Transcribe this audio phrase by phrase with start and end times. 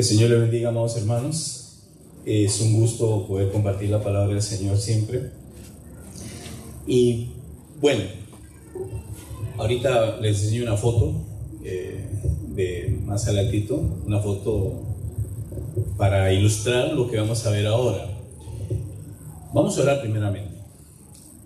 [0.00, 1.74] el Señor le bendiga, amados hermanos.
[2.24, 5.30] Es un gusto poder compartir la palabra del Señor siempre.
[6.86, 7.28] Y
[7.82, 8.04] bueno,
[9.58, 11.12] ahorita les enseño una foto
[11.62, 12.02] eh,
[12.54, 13.76] de más adelantito,
[14.06, 14.72] una foto
[15.98, 18.08] para ilustrar lo que vamos a ver ahora.
[19.52, 20.54] Vamos a orar primeramente.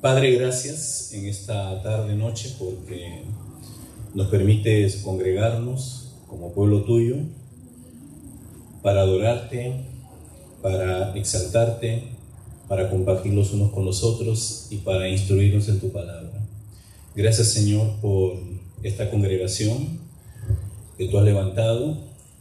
[0.00, 3.22] Padre, gracias en esta tarde noche porque
[4.14, 7.16] nos permites congregarnos como pueblo tuyo
[8.84, 9.72] para adorarte,
[10.60, 12.02] para exaltarte,
[12.68, 16.46] para compartir los unos con los otros y para instruirnos en tu palabra.
[17.16, 18.34] Gracias Señor por
[18.82, 20.00] esta congregación
[20.98, 21.96] que tú has levantado,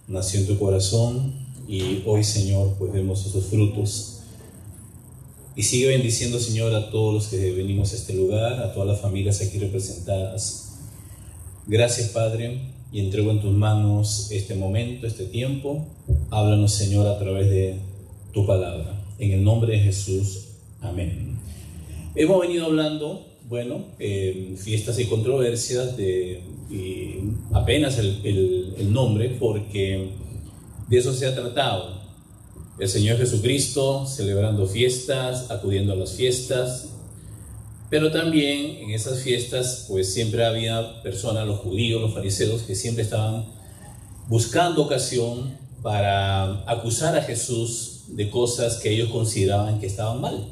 [0.10, 1.34] nació en tu corazón
[1.66, 4.20] y hoy Señor pues vemos esos frutos.
[5.56, 9.00] Y sigue bendiciendo Señor a todos los que venimos a este lugar, a todas las
[9.00, 10.74] familias aquí representadas.
[11.68, 15.88] Gracias Padre y entrego en tus manos este momento, este tiempo.
[16.30, 17.80] Háblanos, Señor, a través de
[18.32, 19.04] tu palabra.
[19.18, 20.50] En el nombre de Jesús.
[20.80, 21.40] Amén.
[22.16, 26.44] Hemos venido hablando, bueno, fiestas y controversias de
[27.52, 30.10] apenas el, el nombre, porque
[30.88, 32.04] de eso se ha tratado.
[32.78, 36.93] El Señor Jesucristo celebrando fiestas, acudiendo a las fiestas,
[37.94, 43.04] pero también en esas fiestas, pues siempre había personas, los judíos, los fariseos, que siempre
[43.04, 43.46] estaban
[44.28, 50.48] buscando ocasión para acusar a Jesús de cosas que ellos consideraban que estaban mal,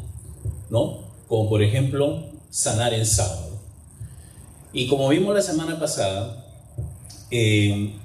[0.69, 0.99] ¿no?
[1.27, 3.59] Como por ejemplo, sanar en sábado.
[4.71, 6.45] Y como vimos la semana pasada,
[7.31, 7.95] eh,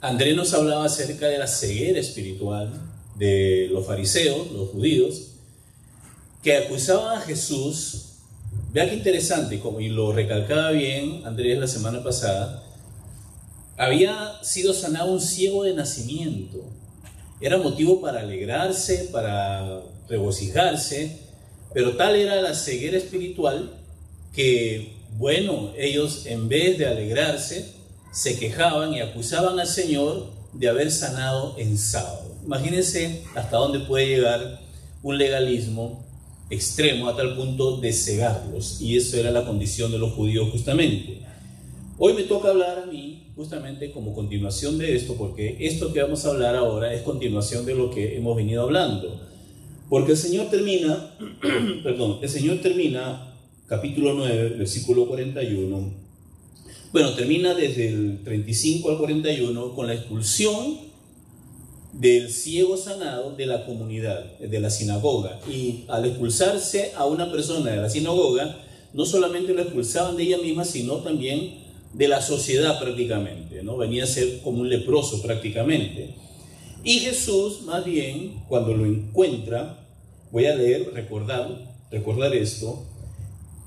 [0.00, 2.72] Andrés nos hablaba acerca de la ceguera espiritual
[3.16, 5.32] de los fariseos, los judíos,
[6.46, 8.20] que acusaban a Jesús,
[8.72, 12.62] vea qué interesante, como y lo recalcaba bien Andrés la semana pasada,
[13.76, 16.58] había sido sanado un ciego de nacimiento.
[17.40, 21.18] Era motivo para alegrarse, para regocijarse,
[21.74, 23.72] pero tal era la ceguera espiritual
[24.32, 27.72] que, bueno, ellos en vez de alegrarse,
[28.12, 32.36] se quejaban y acusaban al Señor de haber sanado en sábado.
[32.44, 34.60] Imagínense hasta dónde puede llegar
[35.02, 36.05] un legalismo
[36.50, 38.80] extremo a tal punto de cegarlos.
[38.80, 41.20] Y eso era la condición de los judíos justamente.
[41.98, 46.24] Hoy me toca hablar a mí justamente como continuación de esto, porque esto que vamos
[46.24, 49.20] a hablar ahora es continuación de lo que hemos venido hablando.
[49.88, 51.16] Porque el Señor termina,
[51.82, 53.34] perdón, el Señor termina
[53.66, 56.06] capítulo 9, versículo 41.
[56.92, 60.78] Bueno, termina desde el 35 al 41 con la expulsión
[61.98, 65.40] del ciego sanado de la comunidad, de la sinagoga.
[65.48, 68.58] Y al expulsarse a una persona de la sinagoga,
[68.92, 73.76] no solamente lo expulsaban de ella misma, sino también de la sociedad prácticamente, ¿no?
[73.76, 76.14] Venía a ser como un leproso prácticamente.
[76.84, 79.86] Y Jesús, más bien, cuando lo encuentra,
[80.30, 82.84] voy a leer, recordar, recordar esto,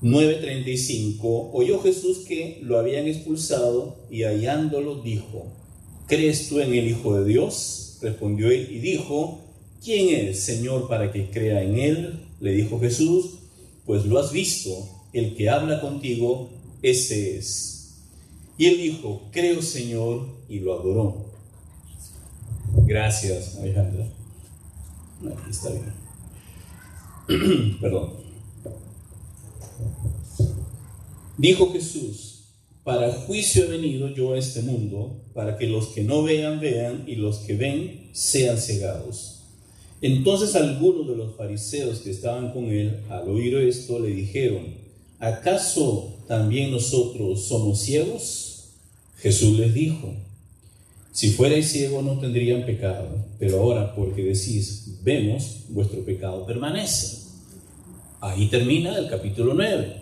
[0.02, 5.48] 9:35, oyó Jesús que lo habían expulsado y hallándolo dijo,
[6.08, 7.89] ¿crees tú en el Hijo de Dios?
[8.02, 9.42] Respondió él y dijo,
[9.84, 12.26] ¿quién es, Señor, para que crea en él?
[12.40, 13.40] Le dijo Jesús,
[13.86, 16.50] pues lo has visto, el que habla contigo,
[16.82, 17.96] ese es.
[18.58, 21.26] Y él dijo, creo, Señor, y lo adoró.
[22.86, 24.06] Gracias, Alejandra.
[25.22, 25.94] Aquí está bien.
[27.82, 28.14] Perdón.
[31.38, 32.29] Dijo Jesús,
[32.84, 37.04] para juicio he venido yo a este mundo, para que los que no vean vean
[37.08, 39.42] y los que ven sean cegados.
[40.02, 44.76] Entonces algunos de los fariseos que estaban con él, al oír esto, le dijeron,
[45.20, 48.70] ¿acaso también nosotros somos ciegos?
[49.18, 50.14] Jesús les dijo,
[51.12, 57.28] si fuerais ciegos no tendrían pecado, pero ahora porque decís, vemos, vuestro pecado permanece.
[58.22, 60.02] Ahí termina el capítulo 9.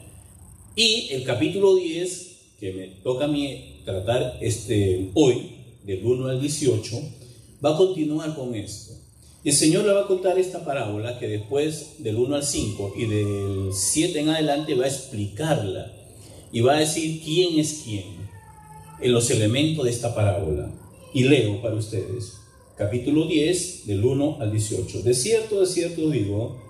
[0.76, 5.52] Y el capítulo 10 que me toca a mí tratar este, hoy,
[5.84, 7.02] del 1 al 18,
[7.64, 8.94] va a continuar con esto.
[9.44, 13.06] el Señor le va a contar esta parábola que después del 1 al 5 y
[13.06, 15.94] del 7 en adelante va a explicarla
[16.52, 18.28] y va a decir quién es quién
[19.00, 20.72] en los elementos de esta parábola.
[21.14, 22.34] Y leo para ustedes,
[22.76, 25.02] capítulo 10, del 1 al 18.
[25.02, 26.67] De cierto, de cierto digo,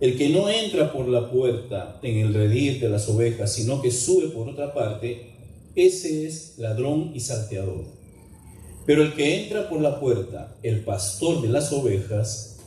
[0.00, 3.90] el que no entra por la puerta en el redil de las ovejas, sino que
[3.90, 5.32] sube por otra parte,
[5.76, 7.84] ese es ladrón y salteador.
[8.86, 12.58] Pero el que entra por la puerta, el pastor de las ovejas,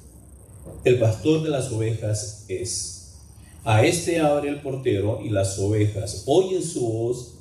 [0.83, 3.17] el pastor de las ovejas es.
[3.63, 7.33] A este abre el portero y las ovejas oyen su voz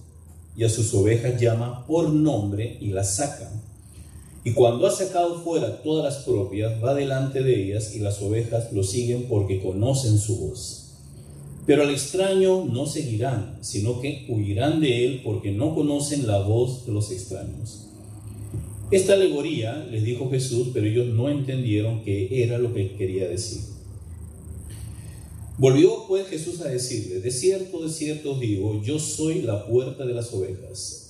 [0.57, 3.51] y a sus ovejas llama por nombre y las saca.
[4.47, 8.73] Y cuando ha sacado fuera todas las propias, va delante de ellas y las ovejas
[8.73, 10.93] lo siguen porque conocen su voz.
[11.67, 16.87] Pero al extraño no seguirán, sino que huirán de él porque no conocen la voz
[16.87, 17.89] de los extraños.
[18.93, 23.63] Esta alegoría les dijo Jesús, pero ellos no entendieron qué era lo que quería decir.
[25.59, 30.15] Volvió pues Jesús a decirle, de cierto, de cierto digo, yo soy la puerta de
[30.15, 31.06] las ovejas.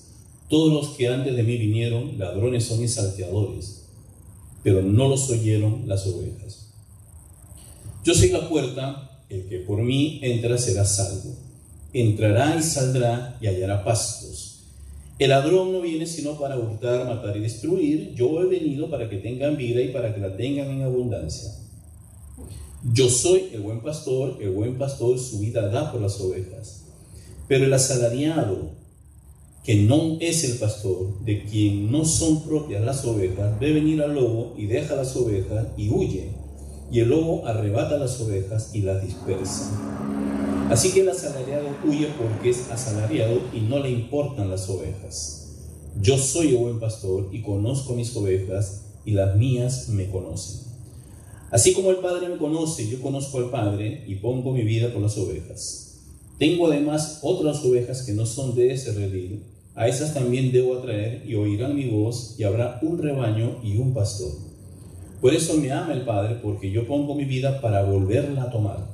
[0.48, 3.84] Todos los que antes de mí vinieron, ladrones son y salteadores,
[4.62, 6.68] pero no los oyeron las ovejas.
[8.04, 11.34] Yo soy la puerta, el que por mí entra será salvo.
[11.92, 14.60] Entrará y saldrá y hallará pastos.
[15.18, 18.14] El ladrón no viene sino para hurtar, matar y destruir.
[18.14, 21.50] Yo he venido para que tengan vida y para que la tengan en abundancia.
[22.92, 26.82] Yo soy el buen pastor, el buen pastor su vida da por las ovejas.
[27.48, 28.70] Pero el asalariado,
[29.66, 34.14] que no es el pastor, de quien no son propias las ovejas, ve venir al
[34.14, 36.30] lobo y deja las ovejas y huye.
[36.92, 39.72] Y el lobo arrebata las ovejas y las dispersa.
[40.70, 45.48] Así que el asalariado huye porque es asalariado y no le importan las ovejas.
[46.00, 50.60] Yo soy el buen pastor y conozco mis ovejas y las mías me conocen.
[51.50, 55.02] Así como el Padre me conoce, yo conozco al Padre y pongo mi vida por
[55.02, 56.04] las ovejas.
[56.38, 61.22] Tengo además otras ovejas que no son de ese redil a esas también debo atraer
[61.28, 64.32] y oirán mi voz y habrá un rebaño y un pastor.
[65.20, 68.86] Por eso me ama el Padre, porque yo pongo mi vida para volverla a tomar.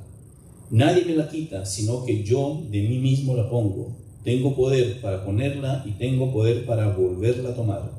[0.69, 3.95] Nadie me la quita, sino que yo de mí mismo la pongo.
[4.25, 7.91] Tengo poder para ponerla y tengo poder para volverla a tomar.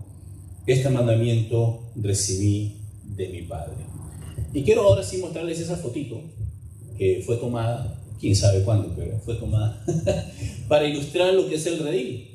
[0.67, 2.77] Este mandamiento recibí
[3.17, 3.77] de mi Padre.
[4.53, 6.21] Y quiero ahora sí mostrarles esa fotito
[6.99, 9.83] que fue tomada, quién sabe cuándo, pero fue tomada,
[10.69, 12.34] para ilustrar lo que es el redil.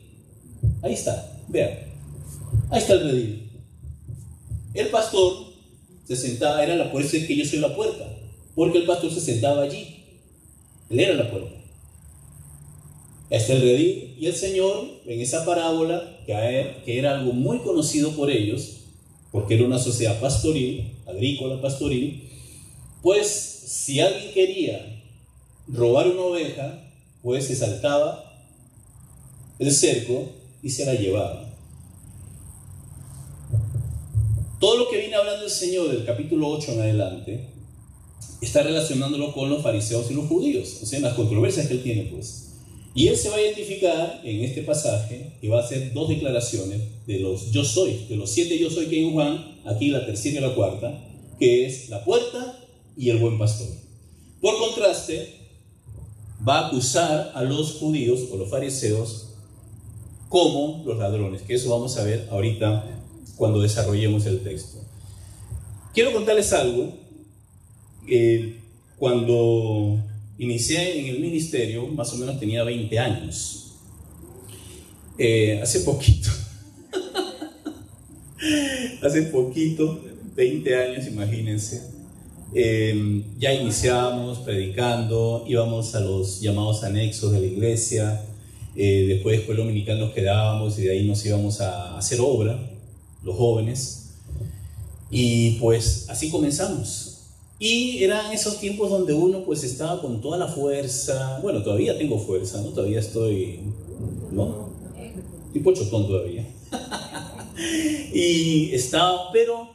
[0.82, 1.72] Ahí está, vean.
[2.70, 3.50] Ahí está el redil.
[4.74, 5.48] El pastor
[6.08, 8.06] se sentaba, era la, es que yo soy la puerta,
[8.56, 10.04] porque el pastor se sentaba allí.
[10.90, 11.56] Él era la puerta.
[13.30, 18.32] Este el redil y el Señor, en esa parábola, que era algo muy conocido por
[18.32, 18.78] ellos,
[19.32, 22.28] porque era una sociedad pastoril, agrícola pastoril,
[23.04, 25.04] pues si alguien quería
[25.68, 26.84] robar una oveja,
[27.22, 28.34] pues se saltaba
[29.60, 31.50] el cerco y se la llevaban.
[34.60, 37.50] Todo lo que viene hablando el Señor del capítulo 8 en adelante
[38.42, 42.04] está relacionándolo con los fariseos y los judíos, o sea, las controversias que él tiene,
[42.04, 42.46] pues.
[42.94, 46.82] Y él se va a identificar en este pasaje y va a hacer dos declaraciones
[47.06, 50.40] de los yo soy, de los siete yo soy que en Juan, aquí la tercera
[50.40, 51.06] y la cuarta,
[51.40, 52.60] que es la puerta
[52.98, 53.70] y el buen pastor.
[54.42, 55.36] Por contraste,
[56.46, 59.29] va a acusar a los judíos o los fariseos
[60.30, 62.86] como los ladrones, que eso vamos a ver ahorita
[63.36, 64.78] cuando desarrollemos el texto.
[65.94, 66.94] Quiero contarles algo.
[68.98, 69.98] cuando
[70.38, 73.74] inicié en el ministerio, más o menos tenía 20 años.
[75.18, 76.30] Eh, hace poquito,
[79.04, 80.02] hace poquito,
[80.36, 81.84] 20 años, imagínense,
[82.54, 88.22] eh, ya iniciábamos predicando, íbamos a los llamados anexos de la iglesia,
[88.82, 92.58] eh, después, después dominical nos quedábamos y de ahí nos íbamos a hacer obra,
[93.24, 94.12] los jóvenes.
[95.12, 97.18] Y pues así comenzamos.
[97.60, 102.18] Y eran esos tiempos donde uno pues estaba con toda la fuerza, bueno, todavía tengo
[102.20, 102.70] fuerza, ¿no?
[102.70, 103.60] Todavía estoy,
[104.32, 104.70] ¿no?
[105.52, 106.48] Tipo chotón todavía.
[108.14, 109.72] y estaba, pero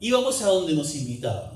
[0.00, 1.50] íbamos a donde nos invitaban.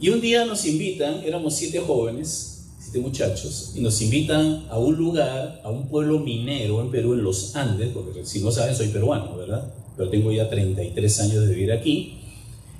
[0.00, 2.57] Y un día nos invitan, éramos siete jóvenes,
[2.88, 7.22] siete muchachos, y nos invitan a un lugar, a un pueblo minero en Perú, en
[7.22, 9.70] los Andes, porque si no saben, soy peruano, ¿verdad?
[9.94, 12.18] Pero tengo ya 33 años de vivir aquí.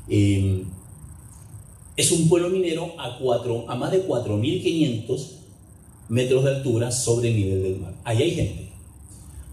[0.09, 0.65] Em,
[1.95, 5.27] es un pueblo minero a, cuatro, a más de 4.500
[6.09, 7.95] metros de altura sobre el nivel del mar.
[8.05, 8.69] Ahí hay gente.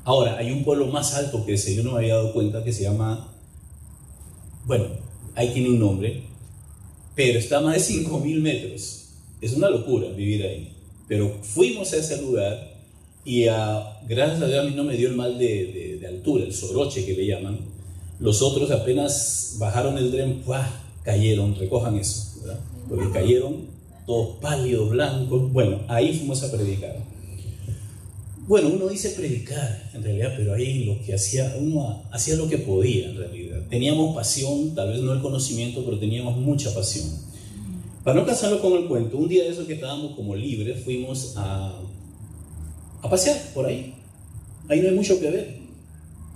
[0.06, 2.72] Ahora, hay un pueblo más alto que ese, yo no me había dado cuenta, que
[2.72, 3.34] se llama,
[4.66, 4.86] bueno,
[5.36, 6.24] ahí tiene un nombre,
[7.14, 9.05] pero está a más de 5.000 metros.
[9.46, 10.72] Es una locura vivir ahí.
[11.08, 12.75] Pero fuimos a ese lugar
[13.24, 16.54] y a, gracias a Dios a mí no me dio el mal de, altura, el
[16.54, 17.60] soroche que le llaman.
[18.20, 20.68] Los otros apenas bajaron el tren, ¡puah!
[21.04, 22.60] cayeron, recojan eso, ¿verdad?
[22.90, 23.68] Porque cayeron
[24.08, 25.54] todos pálidos, blancos.
[25.54, 26.96] Bueno, ahí fuimos a predicar.
[28.48, 32.58] Bueno, uno dice predicar en realidad, pero ahí lo que hacía, uno hacía lo que
[32.58, 33.62] podía en realidad.
[33.70, 37.25] Teníamos pasión, tal vez no el conocimiento, pero teníamos mucha pasión.
[38.06, 41.34] Para no casarlo con el cuento, un día de esos que estábamos como libres, fuimos
[41.38, 41.74] a,
[43.02, 43.96] a pasear por ahí.
[44.70, 45.58] Ahí no hay mucho que ver,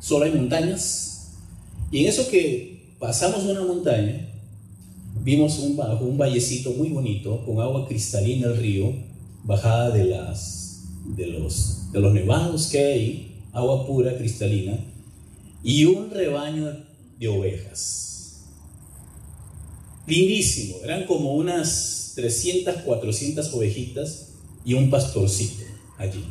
[0.02, 1.36] solo hay montañas.
[1.92, 4.28] Y en eso que pasamos una montaña,
[5.22, 8.92] vimos un, un vallecito muy bonito, con agua cristalina el río,
[9.44, 10.86] bajada de, las,
[11.16, 14.76] de, los, de los nevados que hay, agua pura, cristalina,
[15.64, 16.78] y un rebaño
[17.20, 18.09] de ovejas
[20.10, 20.78] lindísimo.
[20.84, 24.30] Eran como unas 300, 400 ovejitas
[24.66, 25.64] y un pastorcito
[25.98, 26.24] allí.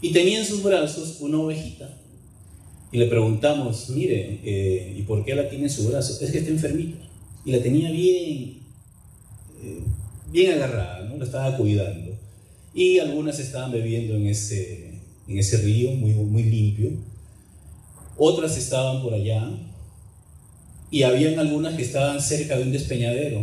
[0.00, 1.96] Y tenía en sus brazos una ovejita.
[2.92, 6.24] Y le preguntamos, mire, eh, ¿y por qué la tiene en su brazo?
[6.24, 6.98] Es que está enfermita.
[7.44, 8.62] Y la tenía bien,
[9.62, 9.82] eh,
[10.30, 11.16] bien agarrada, ¿no?
[11.16, 12.16] La estaba cuidando.
[12.74, 16.90] Y algunas estaban bebiendo en ese, en ese río muy, muy limpio.
[18.16, 19.50] Otras estaban por allá
[20.90, 23.42] y habían algunas que estaban cerca de un despeñadero,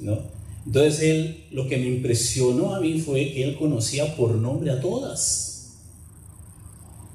[0.00, 0.18] ¿no?
[0.66, 4.80] Entonces él, lo que me impresionó a mí fue que él conocía por nombre a
[4.80, 5.50] todas.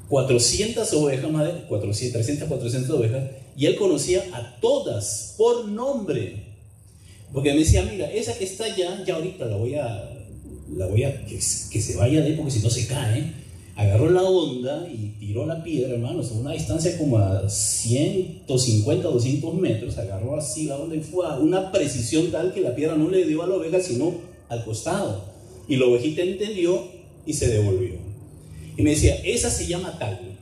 [0.07, 3.23] 400 ovejas, madre, 400, 300, 400 ovejas,
[3.55, 6.45] y él conocía a todas por nombre.
[7.31, 10.09] Porque me decía, mira, esa que está allá, ya ahorita la voy a,
[10.75, 13.33] la voy a, que, que se vaya de ahí porque si no se cae
[13.79, 19.53] agarró la onda y tiró la piedra, hermanos, a una distancia como a 150, 200
[19.53, 23.09] metros, agarró así la onda y fue a una precisión tal que la piedra no
[23.09, 24.15] le dio a la oveja, sino
[24.49, 25.23] al costado.
[25.69, 26.89] Y la ovejita entendió
[27.25, 27.93] y se devolvió.
[28.75, 30.37] Y me decía, esa se llama tal.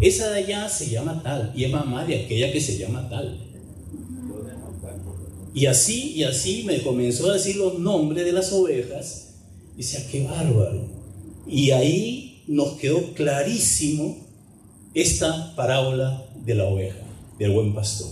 [0.00, 1.52] Esa de allá se llama tal.
[1.54, 3.38] Y es mamá de aquella que se llama tal.
[5.52, 9.34] Y así, y así me comenzó a decir los nombres de las ovejas.
[9.74, 10.93] Y decía, qué bárbaro.
[11.46, 14.16] Y ahí nos quedó clarísimo
[14.94, 16.98] esta parábola de la oveja,
[17.38, 18.10] del buen pastor.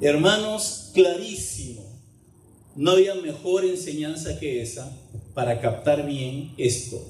[0.00, 1.82] Hermanos, clarísimo.
[2.76, 4.90] No había mejor enseñanza que esa
[5.32, 7.02] para captar bien esto.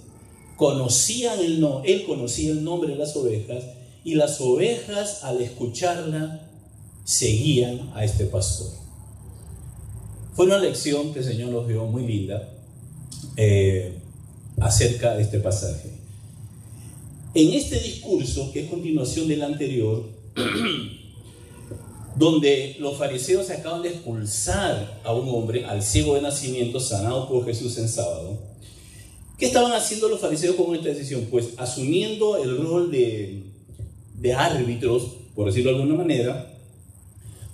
[0.57, 3.65] Conocían el no, él conocía el nombre de las ovejas
[4.05, 6.49] y las ovejas al escucharla
[7.05, 8.71] seguían a este pastor.
[10.35, 12.49] Fue una lección que el Señor nos dio muy linda.
[13.37, 13.99] Eh,
[14.61, 15.91] acerca de este pasaje.
[17.35, 20.09] En este discurso, que es continuación del anterior,
[22.17, 27.45] donde los fariseos acaban de expulsar a un hombre, al ciego de nacimiento, sanado por
[27.45, 28.39] Jesús en sábado,
[29.37, 31.27] ¿qué estaban haciendo los fariseos con esta decisión?
[31.31, 33.43] Pues asumiendo el rol de,
[34.15, 35.03] de árbitros,
[35.35, 36.55] por decirlo de alguna manera,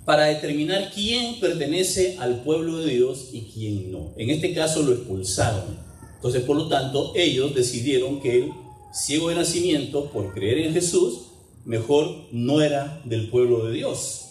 [0.05, 4.13] para determinar quién pertenece al pueblo de Dios y quién no.
[4.17, 5.90] En este caso lo expulsaron.
[6.21, 8.53] Entonces, por lo tanto, ellos decidieron que el
[8.93, 11.21] ciego de nacimiento, por creer en Jesús,
[11.65, 14.27] mejor no era del pueblo de Dios.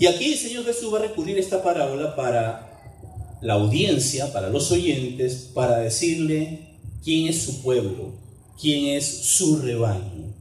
[0.00, 4.72] Y aquí el Señor Jesús va a recurrir esta parábola para la audiencia, para los
[4.72, 6.70] oyentes, para decirle
[7.04, 8.14] quién es su pueblo,
[8.60, 10.34] quién es su rebaño.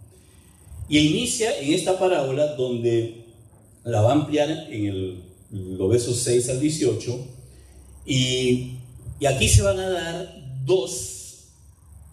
[0.89, 3.23] Y inicia en esta parábola donde
[3.83, 5.21] la va a ampliar en
[5.51, 7.19] los versos 6 al 18
[8.07, 8.76] y
[9.19, 11.17] y aquí se van a dar dos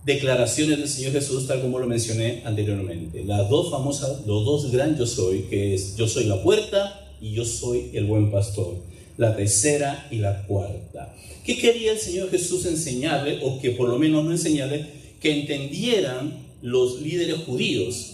[0.05, 3.25] declaraciones del Señor Jesús, tal como lo mencioné anteriormente.
[3.25, 7.33] Las dos famosas, los dos gran yo soy, que es yo soy la puerta y
[7.33, 8.77] yo soy el buen pastor.
[9.17, 11.15] La tercera y la cuarta.
[11.45, 14.87] ¿Qué quería el Señor Jesús enseñarle, o que por lo menos no enseñarle,
[15.21, 16.33] que entendieran
[16.63, 18.13] los líderes judíos?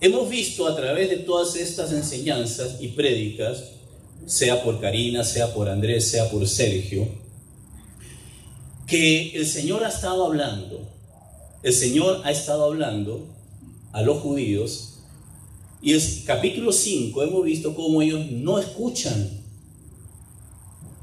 [0.00, 3.71] Hemos visto a través de todas estas enseñanzas y prédicas
[4.26, 7.08] sea por Karina, sea por Andrés, sea por Sergio,
[8.86, 10.88] que el Señor ha estado hablando,
[11.62, 13.26] el Señor ha estado hablando
[13.92, 14.98] a los judíos
[15.80, 19.30] y en capítulo 5 hemos visto cómo ellos no escuchan,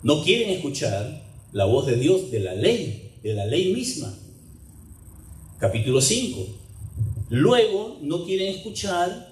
[0.03, 4.13] no quieren escuchar la voz de Dios, de la ley, de la ley misma.
[5.59, 6.45] Capítulo 5.
[7.29, 9.27] Luego no quieren escuchar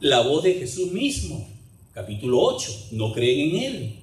[0.00, 1.51] la voz de Jesús mismo
[1.94, 3.96] capítulo 8, no creen en Él.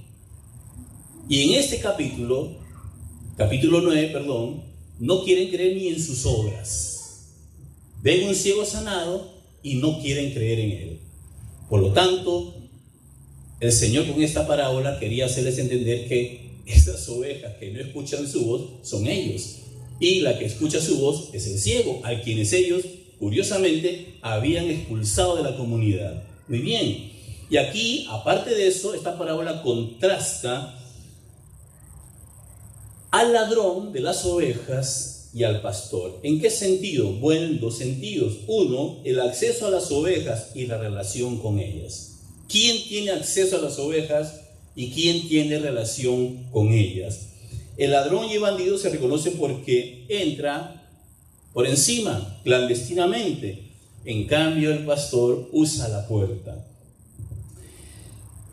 [1.28, 2.58] Y en este capítulo,
[3.38, 4.64] capítulo 9, perdón,
[5.00, 7.30] no quieren creer ni en sus obras.
[8.02, 9.32] Ven un ciego sanado
[9.62, 11.00] y no quieren creer en Él.
[11.70, 12.56] Por lo tanto,
[13.60, 18.46] el Señor con esta parábola quería hacerles entender que esas ovejas que no escuchan su
[18.46, 19.58] voz son ellos.
[20.00, 22.86] Y la que escucha su voz es el ciego, a quienes ellos
[23.20, 26.24] curiosamente, habían expulsado de la comunidad.
[26.48, 27.19] Muy bien.
[27.50, 30.76] Y aquí, aparte de eso, esta parábola contrasta
[33.12, 36.20] al ladrón de las ovejas y al pastor.
[36.24, 37.12] ¿En qué sentido?
[37.14, 38.38] Bueno, en dos sentidos.
[38.48, 42.18] Uno, el acceso a las ovejas y la relación con ellas.
[42.48, 44.42] ¿Quién tiene acceso a las ovejas
[44.76, 47.30] y quién tiene relación con ellas?
[47.78, 50.88] El ladrón y el bandido se reconoce porque entra
[51.54, 53.64] por encima, clandestinamente.
[54.06, 56.66] En cambio, el pastor usa la puerta.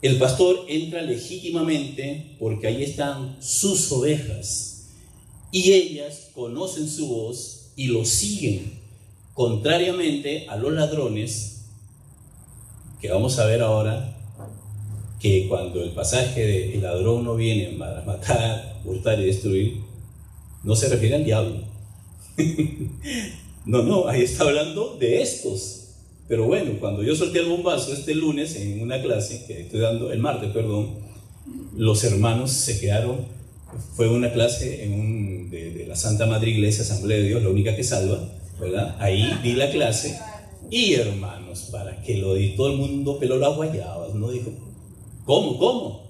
[0.03, 4.89] El pastor entra legítimamente porque ahí están sus ovejas
[5.51, 8.73] y ellas conocen su voz y lo siguen,
[9.35, 11.65] contrariamente a los ladrones,
[13.01, 14.17] que vamos a ver ahora,
[15.21, 19.79] que cuando el pasaje de el ladrón no viene para matar, hurtar y destruir,
[20.63, 21.63] no se refiere al diablo.
[23.65, 25.86] no, no, ahí está hablando de estos,
[26.29, 30.11] pero bueno, cuando yo solté el bombazo este lunes en una clase que estoy dando,
[30.11, 30.97] el martes, perdón,
[31.77, 33.27] los hermanos se quedaron,
[33.95, 37.77] fue una clase en un, de, la Santa Madre Iglesia Asamblea de Dios, la única
[37.77, 38.29] que salva,
[38.61, 38.97] ¿verdad?
[38.99, 40.19] Ahí di la clase
[40.71, 44.31] y hermanos, para que lo di, todo el mundo peló las guayabas, ¿no?
[44.31, 44.51] Dijo,
[45.25, 46.07] ¿cómo, cómo?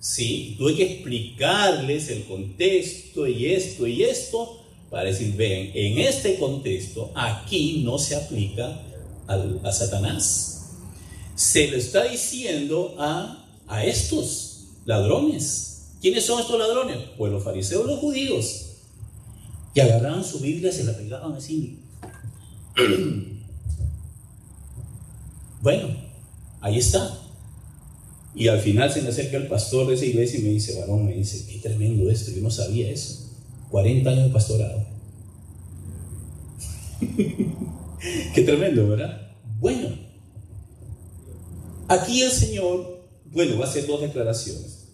[0.00, 4.56] Sí, tuve que explicarles el contexto y esto y esto
[4.90, 8.80] para decir, ven, en este contexto aquí no se aplica
[9.62, 10.62] a, Satanás.
[11.34, 15.88] Se le está diciendo a, a estos ladrones.
[16.00, 16.98] ¿Quiénes son estos ladrones?
[17.16, 18.66] Pues los fariseos, los judíos.
[19.74, 21.78] Y agarraban su Biblia, se la pegaban así.
[25.62, 25.88] bueno,
[26.60, 27.18] ahí está.
[28.34, 31.04] Y al final se me acerca el pastor de esa iglesia y me dice, varón,
[31.06, 33.28] me dice, qué tremendo esto, yo no sabía eso.
[33.70, 34.84] 40 años de pastorado.
[38.34, 39.19] Qué tremendo, ¿verdad?
[39.60, 39.90] Bueno,
[41.86, 44.86] aquí el Señor, bueno, va a hacer dos declaraciones.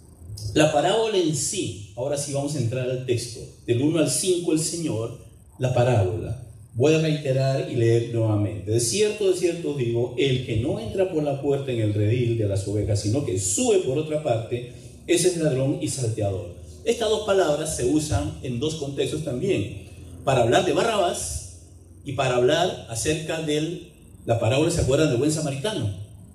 [0.54, 4.52] La parábola en sí, ahora sí vamos a entrar al texto, del 1 al 5
[4.52, 5.18] el Señor,
[5.60, 6.42] la parábola.
[6.74, 8.72] Voy a reiterar y leer nuevamente.
[8.72, 12.36] De cierto, de cierto digo, el que no entra por la puerta en el redil
[12.36, 14.72] de las ovejas, sino que sube por otra parte,
[15.06, 16.56] ese es ladrón y salteador.
[16.84, 19.86] Estas dos palabras se usan en dos contextos también.
[20.24, 21.60] Para hablar de Barrabás
[22.04, 23.94] y para hablar acerca de
[24.26, 25.88] la parábola, ¿se acuerdan del buen samaritano?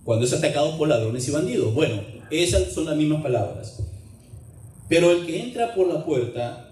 [0.05, 1.73] Cuando es atacado por ladrones y bandidos.
[1.75, 2.01] Bueno,
[2.31, 3.83] esas son las mismas palabras.
[4.87, 6.69] Pero el que entra por la puerta,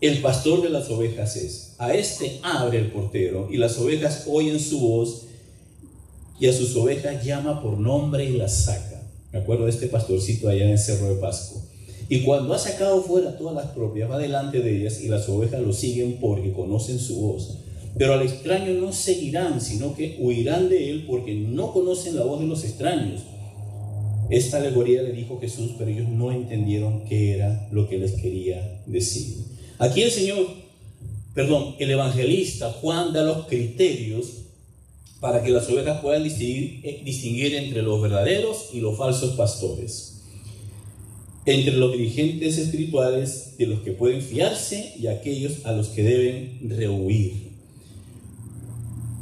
[0.00, 1.74] el pastor de las ovejas es.
[1.78, 5.22] A este abre el portero y las ovejas oyen su voz
[6.38, 9.02] y a sus ovejas llama por nombre y las saca.
[9.32, 11.62] Me acuerdo de este pastorcito allá en el Cerro de Pasco.
[12.08, 15.62] Y cuando ha sacado fuera todas las propias, va delante de ellas y las ovejas
[15.62, 17.61] lo siguen porque conocen su voz.
[17.96, 22.40] Pero al extraño no seguirán, sino que huirán de él porque no conocen la voz
[22.40, 23.22] de los extraños.
[24.30, 28.82] Esta alegoría le dijo Jesús, pero ellos no entendieron qué era lo que les quería
[28.86, 29.44] decir.
[29.78, 30.46] Aquí el Señor,
[31.34, 34.42] perdón, el evangelista Juan da los criterios
[35.20, 40.22] para que las ovejas puedan distinguir, eh, distinguir entre los verdaderos y los falsos pastores,
[41.44, 46.58] entre los dirigentes espirituales de los que pueden fiarse y aquellos a los que deben
[46.68, 47.51] rehuir.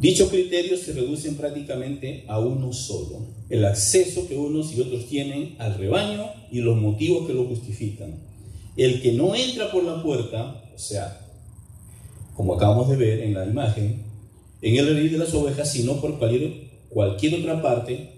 [0.00, 5.56] Dichos criterios se reducen prácticamente a uno solo, el acceso que unos y otros tienen
[5.58, 8.14] al rebaño y los motivos que lo justifican.
[8.78, 11.20] El que no entra por la puerta, o sea,
[12.34, 14.02] como acabamos de ver en la imagen,
[14.62, 18.12] en el redil de las ovejas, sino por cualquier, cualquier otra parte,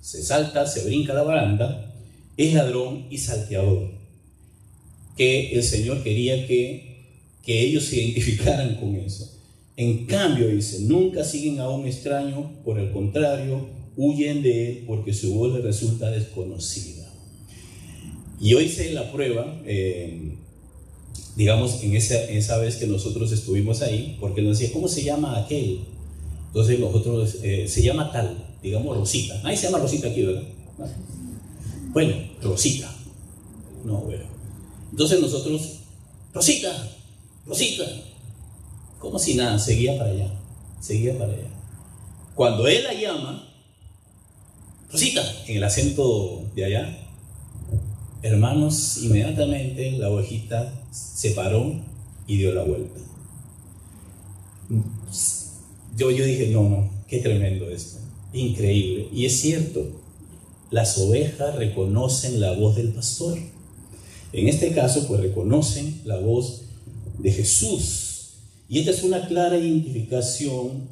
[0.00, 1.96] se salta, se brinca la baranda,
[2.36, 3.90] es ladrón y salteador.
[5.16, 7.08] Que el Señor quería que,
[7.42, 9.34] que ellos se identificaran con eso.
[9.76, 15.12] En cambio, dice, nunca siguen a un extraño, por el contrario, huyen de él porque
[15.12, 17.10] su voz les resulta desconocida.
[18.40, 20.34] Y hoy hice la prueba, eh,
[21.36, 25.38] digamos, en esa, esa, vez que nosotros estuvimos ahí, porque nos decía, ¿cómo se llama
[25.38, 25.80] aquel?
[26.48, 29.40] Entonces nosotros, eh, se llama tal, digamos Rosita.
[29.42, 30.44] Ahí se llama Rosita aquí, ¿verdad?
[31.92, 32.94] Bueno, Rosita.
[33.84, 34.24] No, bueno.
[34.90, 35.80] Entonces nosotros,
[36.32, 36.90] Rosita,
[37.46, 37.84] Rosita,
[39.04, 40.30] como si nada, seguía para allá,
[40.80, 41.46] seguía para allá.
[42.34, 43.46] Cuando él la llama,
[44.90, 46.98] Rosita, en el acento de allá,
[48.22, 51.74] hermanos, inmediatamente la ovejita se paró
[52.26, 52.98] y dio la vuelta.
[55.98, 57.98] Yo, yo dije, no, no, qué tremendo esto,
[58.32, 59.08] increíble.
[59.12, 59.86] Y es cierto,
[60.70, 63.38] las ovejas reconocen la voz del pastor.
[64.32, 66.62] En este caso, pues reconocen la voz
[67.18, 68.13] de Jesús
[68.74, 70.88] y esta es una clara identificación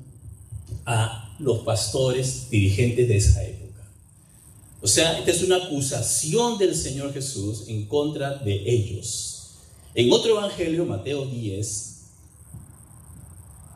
[0.86, 3.82] a los pastores dirigentes de esa época.
[4.80, 9.54] O sea, esta es una acusación del Señor Jesús en contra de ellos.
[9.96, 11.96] En otro evangelio, Mateo 10,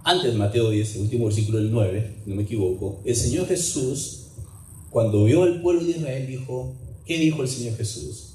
[0.05, 4.27] antes de Mateo 10, el último versículo del 9, no me equivoco, el Señor Jesús,
[4.91, 8.35] cuando vio al pueblo de Israel, dijo, ¿qué dijo el Señor Jesús?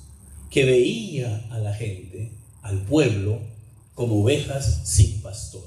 [0.50, 2.30] Que veía a la gente,
[2.62, 3.40] al pueblo,
[3.96, 5.64] como ovejas sin pastor.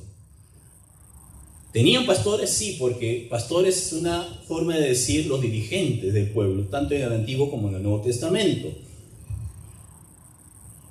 [1.75, 2.51] ¿Tenían pastores?
[2.51, 7.13] Sí, porque pastores es una forma de decir los dirigentes del pueblo, tanto en el
[7.13, 8.69] Antiguo como en el Nuevo Testamento.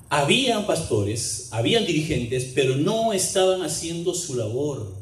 [0.10, 4.94] Habían pastores, habían dirigentes, pero no estaban haciendo su labor.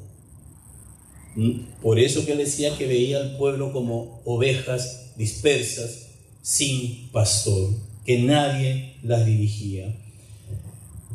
[1.82, 6.10] Por eso que él decía que veía al pueblo como ovejas dispersas,
[6.44, 7.72] sin pastor,
[8.06, 9.96] que nadie las dirigía.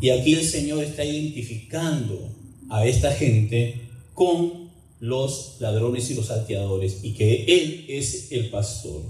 [0.00, 2.30] Y aquí el Señor está identificando
[2.68, 9.02] a esta gente con los ladrones y los salteadores y que Él es el pastor.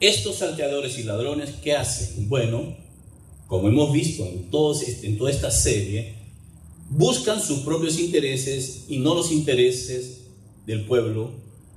[0.00, 2.28] Estos salteadores y ladrones, ¿qué hacen?
[2.28, 2.76] Bueno,
[3.46, 6.14] como hemos visto en, todos, en toda esta serie,
[6.90, 10.22] buscan sus propios intereses y no los intereses
[10.66, 11.30] del pueblo,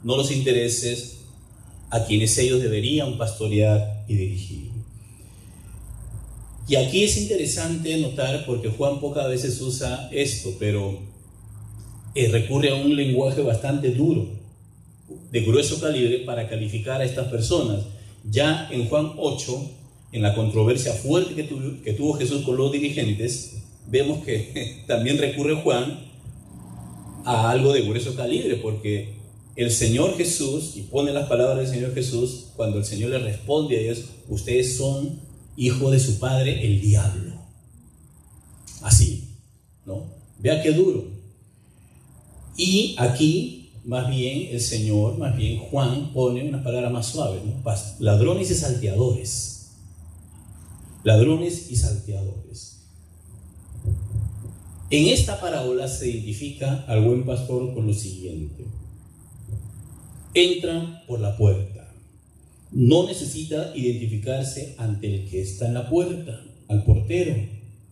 [0.03, 1.19] no los intereses
[1.91, 4.68] a quienes ellos deberían pastorear y dirigir.
[6.69, 10.99] Y aquí es interesante notar, porque Juan pocas veces usa esto, pero
[12.13, 14.27] eh, recurre a un lenguaje bastante duro,
[15.31, 17.85] de grueso calibre, para calificar a estas personas.
[18.29, 19.71] Ya en Juan 8,
[20.11, 21.47] en la controversia fuerte que,
[21.83, 26.07] que tuvo Jesús con los dirigentes, vemos que también recurre Juan
[27.25, 29.15] a algo de grueso calibre, porque
[29.55, 33.75] el Señor Jesús, y pone las palabras del Señor Jesús, cuando el Señor le responde
[33.75, 35.28] a ellos, ustedes son
[35.59, 37.33] hijos de su padre, el diablo.
[38.81, 39.35] Así,
[39.85, 40.05] ¿no?
[40.39, 41.05] Vea qué duro.
[42.55, 47.41] Y aquí, más bien, el Señor, más bien Juan pone una palabra más suave,
[47.99, 49.71] ladrones y salteadores.
[51.03, 52.77] Ladrones y salteadores.
[54.89, 58.65] En esta parábola se identifica al buen pastor con lo siguiente.
[60.33, 61.78] Entra por la puerta.
[62.71, 67.35] No necesita identificarse ante el que está en la puerta, al portero.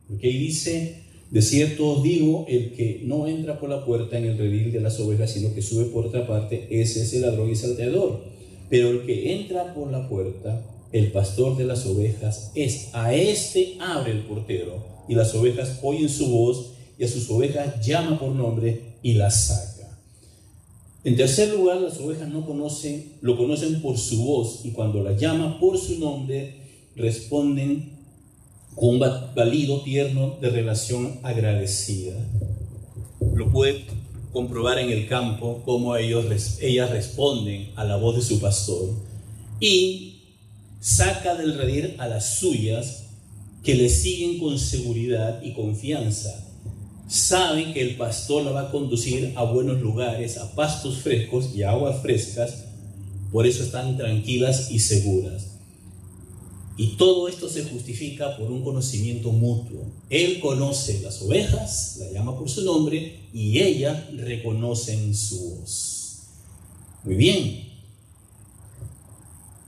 [0.08, 4.38] Porque ahí dice, de cierto digo, el que no entra por la puerta en el
[4.38, 7.56] redil de las ovejas, sino que sube por otra parte, ese es el ladrón y
[7.56, 8.24] salteador.
[8.70, 13.78] Pero el que entra por la puerta, el pastor de las ovejas, es a este
[13.80, 18.32] abre el portero, y las ovejas oyen su voz, y a sus ovejas llama por
[18.32, 19.77] nombre y las saca.
[21.08, 22.41] En tercer lugar, las ovejas no
[23.22, 26.58] lo conocen por su voz, y cuando las llama por su nombre,
[26.98, 27.93] responden
[28.76, 29.00] con un
[29.34, 32.13] valido tierno de relación agradecida.
[33.34, 33.86] Lo puede
[34.34, 38.89] comprobar en el campo cómo ellas responden a la voz de su pastor
[39.62, 40.24] y
[40.82, 43.06] saca del redil a las suyas
[43.63, 46.47] que le siguen con seguridad y confianza.
[47.08, 51.63] Saben que el pastor la va a conducir a buenos lugares, a pastos frescos y
[51.63, 52.65] aguas frescas,
[53.32, 55.58] por eso están tranquilas y seguras.
[56.76, 59.86] Y todo esto se justifica por un conocimiento mutuo.
[60.10, 66.20] Él conoce las ovejas, la llama por su nombre, y ellas reconocen su voz.
[67.04, 67.67] Muy bien.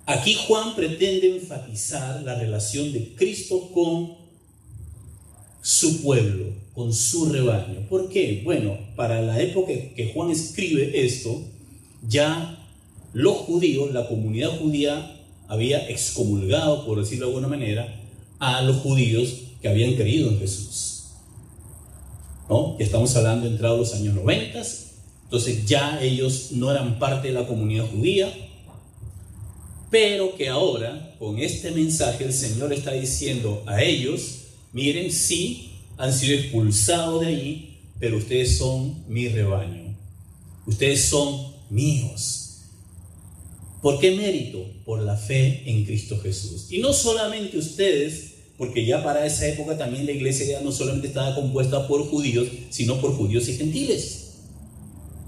[0.06, 4.18] Aquí Juan pretende enfatizar la relación de Cristo con
[5.62, 7.82] su pueblo, con su rebaño.
[7.90, 8.42] ¿Por qué?
[8.46, 11.42] Bueno, para la época que Juan escribe esto,
[12.08, 12.58] ya
[13.12, 18.00] los judíos, la comunidad judía, había excomulgado, por decirlo de alguna manera,
[18.40, 21.08] a los judíos que habían creído en Jesús.
[22.50, 22.78] ¿No?
[22.80, 24.62] estamos hablando entrados los años 90,
[25.26, 28.34] entonces ya ellos no eran parte de la comunidad judía,
[29.92, 35.69] pero que ahora con este mensaje el Señor está diciendo a ellos, miren, sí,
[36.00, 39.98] han sido expulsados de allí, pero ustedes son mi rebaño,
[40.66, 42.62] ustedes son míos.
[43.82, 44.66] ¿Por qué mérito?
[44.86, 46.68] Por la fe en Cristo Jesús.
[46.70, 51.08] Y no solamente ustedes, porque ya para esa época también la iglesia ya no solamente
[51.08, 54.38] estaba compuesta por judíos, sino por judíos y gentiles.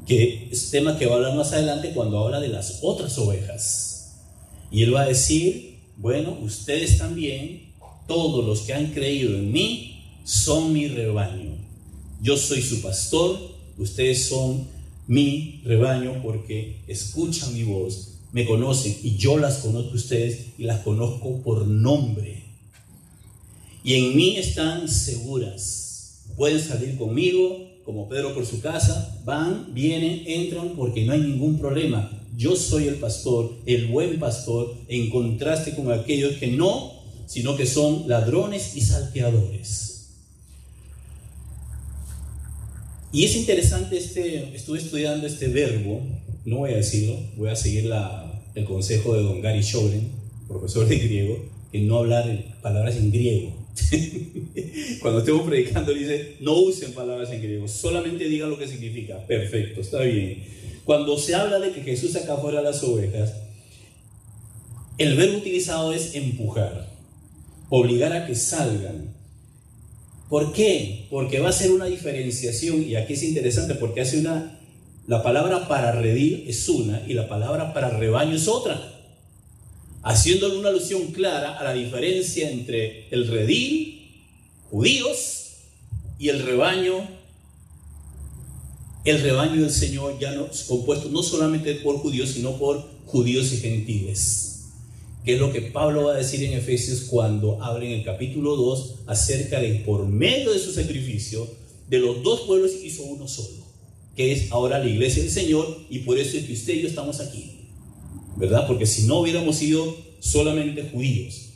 [0.08, 4.22] Que es tema que va a hablar más adelante cuando habla de las otras ovejas.
[4.72, 7.74] Y él va a decir, bueno, ustedes también,
[8.08, 9.91] todos los que han creído en mí,
[10.24, 11.56] son mi rebaño.
[12.22, 13.40] Yo soy su pastor,
[13.78, 14.68] ustedes son
[15.08, 20.82] mi rebaño porque escuchan mi voz me conocen y yo las conozco ustedes y las
[20.82, 22.44] conozco por nombre.
[23.84, 26.24] Y en mí están seguras.
[26.38, 31.60] Pueden salir conmigo como Pedro por su casa, van, vienen, entran porque no hay ningún
[31.60, 32.10] problema.
[32.38, 36.94] Yo soy el pastor, el buen pastor, en contraste con aquellos que no,
[37.26, 39.91] sino que son ladrones y salteadores.
[43.14, 46.02] Y es interesante, este, estuve estudiando este verbo,
[46.46, 47.92] no voy a decirlo, voy a seguir
[48.56, 50.10] el consejo de don Gary Shobren,
[50.48, 53.54] profesor de griego, que no hablar palabras en griego.
[55.02, 59.26] Cuando estemos predicando, dice, no usen palabras en griego, solamente digan lo que significa.
[59.28, 60.44] Perfecto, está bien.
[60.86, 63.34] Cuando se habla de que Jesús saca fuera las ovejas,
[64.98, 66.90] el verbo utilizado es empujar,
[67.70, 69.11] obligar a que salgan.
[70.32, 71.08] ¿Por qué?
[71.10, 74.58] Porque va a ser una diferenciación, y aquí es interesante porque hace una,
[75.06, 78.82] la palabra para redil es una y la palabra para rebaño es otra,
[80.04, 84.10] haciéndole una alusión clara a la diferencia entre el redil,
[84.70, 85.48] judíos,
[86.18, 87.10] y el rebaño,
[89.04, 93.52] el rebaño del Señor ya no es compuesto no solamente por judíos, sino por judíos
[93.52, 94.51] y gentiles
[95.26, 98.56] que es lo que Pablo va a decir en Efesios cuando habla en el capítulo
[98.56, 101.48] 2 acerca de por medio de su sacrificio,
[101.90, 103.66] de los dos pueblos hizo uno solo,
[104.16, 106.88] que es ahora la iglesia del Señor, y por eso es que usted y yo
[106.88, 107.68] estamos aquí,
[108.38, 108.66] ¿verdad?
[108.66, 111.50] Porque si no hubiéramos sido solamente judíos.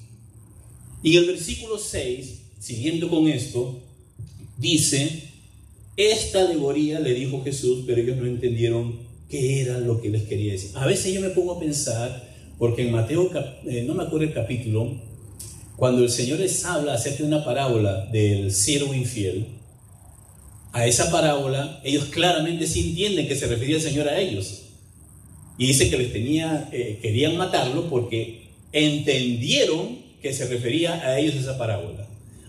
[1.02, 3.80] Y el versículo 6, siguiendo con esto,
[4.58, 5.24] dice,
[5.98, 9.00] esta alegoría le dijo Jesús, pero ellos no entendieron
[9.30, 10.72] qué era lo que les quería decir.
[10.76, 13.30] A veces yo me pongo a pensar, porque en Mateo,
[13.68, 14.96] eh, no me acuerdo el capítulo,
[15.76, 19.48] cuando el Señor les habla acerca de una parábola del siervo infiel,
[20.72, 24.64] a esa parábola ellos claramente sí entienden que se refería el Señor a ellos.
[25.58, 31.36] Y dice que les tenía, eh, querían matarlo porque entendieron que se refería a ellos
[31.36, 32.08] esa parábola.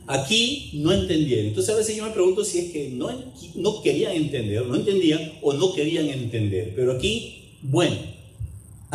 [0.09, 1.47] Aquí no entendieron.
[1.47, 3.11] Entonces a veces yo me pregunto si es que no,
[3.55, 6.73] no querían entender, no entendían o no querían entender.
[6.75, 7.97] Pero aquí, bueno,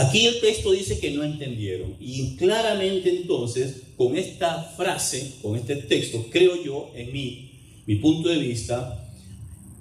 [0.01, 1.95] Aquí el texto dice que no entendieron.
[1.99, 7.51] Y claramente entonces, con esta frase, con este texto, creo yo, en mi,
[7.85, 9.07] mi punto de vista,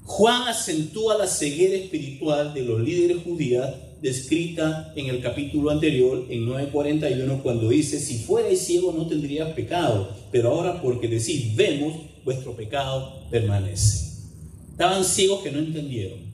[0.05, 6.47] Juan acentúa la ceguera espiritual de los líderes judías descrita en el capítulo anterior, en
[6.47, 11.95] 9.41, cuando dice, si fuerais ciego no tendrías pecado, pero ahora porque decís, vemos,
[12.27, 14.27] vuestro pecado permanece.
[14.73, 16.30] Estaban ciegos que no entendieron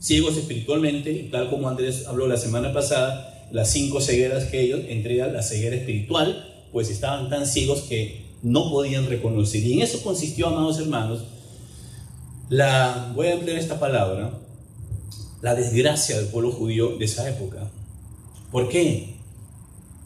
[0.00, 5.32] ciegos espiritualmente, tal como Andrés habló la semana pasada, las cinco cegueras que ellos entregan,
[5.32, 9.62] la ceguera espiritual, pues estaban tan ciegos que no podían reconocer.
[9.64, 11.24] Y en eso consistió, amados hermanos,
[12.48, 14.38] la, voy a emplear esta palabra,
[15.42, 17.70] la desgracia del pueblo judío de esa época.
[18.50, 19.16] ¿Por qué?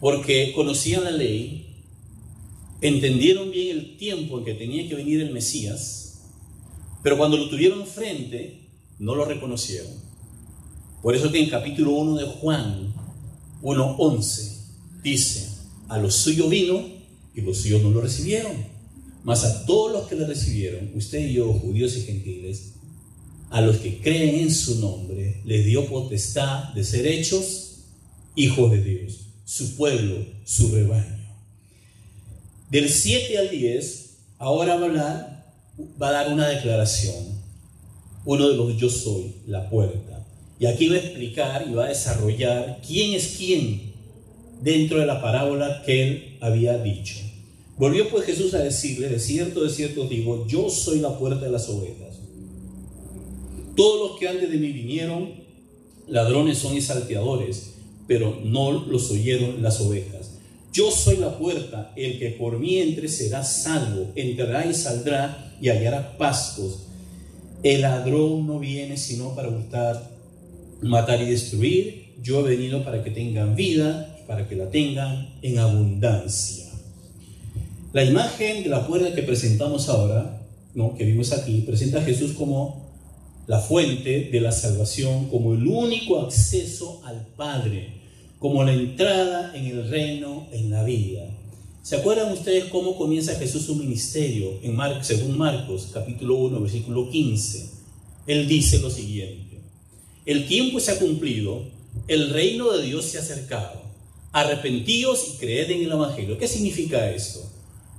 [0.00, 1.76] Porque conocían la ley,
[2.80, 6.22] entendieron bien el tiempo en que tenía que venir el Mesías,
[7.02, 8.61] pero cuando lo tuvieron frente,
[9.02, 9.90] no lo reconocieron.
[11.02, 12.94] Por eso que en capítulo 1 de Juan
[13.60, 14.58] 1.11
[15.02, 15.48] dice,
[15.88, 16.80] a los suyos vino
[17.34, 18.52] y los suyos no lo recibieron.
[19.24, 22.74] Mas a todos los que le recibieron, usted y yo, judíos y gentiles,
[23.50, 27.78] a los que creen en su nombre, les dio potestad de ser hechos
[28.36, 31.18] hijos de Dios, su pueblo, su rebaño.
[32.70, 35.54] Del 7 al 10, ahora va a, hablar,
[36.00, 37.41] va a dar una declaración
[38.24, 40.24] uno de los yo soy, la puerta.
[40.58, 43.92] Y aquí va a explicar y va a desarrollar quién es quién
[44.60, 47.16] dentro de la parábola que él había dicho.
[47.76, 51.50] Volvió pues Jesús a decirle, de cierto, de cierto digo, yo soy la puerta de
[51.50, 52.20] las ovejas.
[53.74, 55.32] Todos los que antes de mí vinieron,
[56.06, 57.72] ladrones son y salteadores,
[58.06, 60.34] pero no los oyeron las ovejas.
[60.72, 65.70] Yo soy la puerta, el que por mí entre será salvo, entrará y saldrá y
[65.70, 66.86] hallará pastos
[67.62, 70.10] el ladrón no viene sino para gustar,
[70.82, 72.14] matar y destruir.
[72.22, 76.64] Yo he venido para que tengan vida para que la tengan en abundancia.
[77.92, 80.40] La imagen de la puerta que presentamos ahora,
[80.74, 80.94] ¿no?
[80.94, 82.90] que vimos aquí, presenta a Jesús como
[83.46, 87.88] la fuente de la salvación, como el único acceso al Padre,
[88.38, 91.24] como la entrada en el reino, en la vida.
[91.82, 97.70] ¿Se acuerdan ustedes cómo comienza Jesús su ministerio en según Marcos capítulo 1 versículo 15?
[98.28, 99.58] Él dice lo siguiente,
[100.24, 101.64] el tiempo se ha cumplido,
[102.06, 103.82] el reino de Dios se ha acercado,
[104.30, 106.38] arrepentíos y creed en el Evangelio.
[106.38, 107.40] ¿Qué significa esto?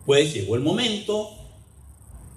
[0.06, 1.32] Pues llegó el momento,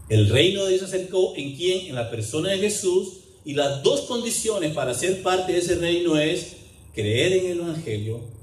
[0.08, 1.86] el reino de Dios se acercó en quién?
[1.86, 6.18] En la persona de Jesús y las dos condiciones para ser parte de ese reino
[6.18, 6.56] es
[6.92, 8.35] creer en el Evangelio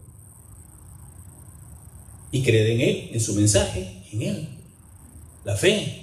[2.33, 4.47] y creer en Él, en su mensaje, en Él.
[5.45, 6.01] La fe.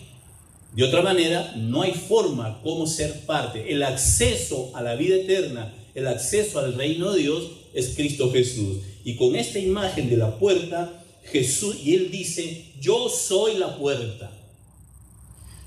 [0.73, 3.73] De otra manera, no hay forma como ser parte.
[3.73, 8.79] El acceso a la vida eterna, el acceso al reino de Dios es Cristo Jesús.
[9.05, 14.31] Y con esta imagen de la puerta, Jesús, y él dice, yo soy la puerta.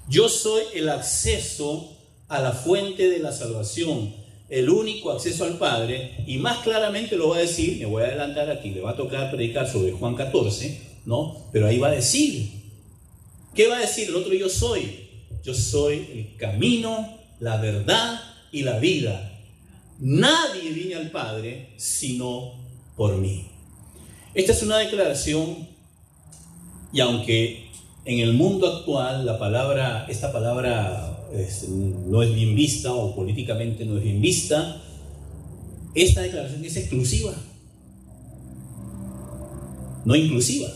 [0.07, 1.91] Yo soy el acceso
[2.29, 4.13] a la fuente de la salvación,
[4.49, 8.07] el único acceso al Padre, y más claramente lo va a decir, me voy a
[8.07, 11.47] adelantar aquí, le va a tocar predicar sobre Juan 14, ¿no?
[11.51, 12.63] Pero ahí va a decir,
[13.53, 15.07] ¿Qué va a decir el otro yo soy?
[15.43, 18.19] Yo soy el camino, la verdad
[18.51, 19.31] y la vida.
[19.99, 22.53] Nadie viene al Padre sino
[22.97, 23.45] por mí.
[24.33, 25.67] Esta es una declaración
[26.91, 27.69] y aunque
[28.05, 31.12] en el mundo actual la palabra, esta palabra
[32.07, 34.81] no es bien vista o políticamente no es bien vista,
[35.95, 37.33] esta declaración es exclusiva,
[40.05, 40.69] no inclusiva.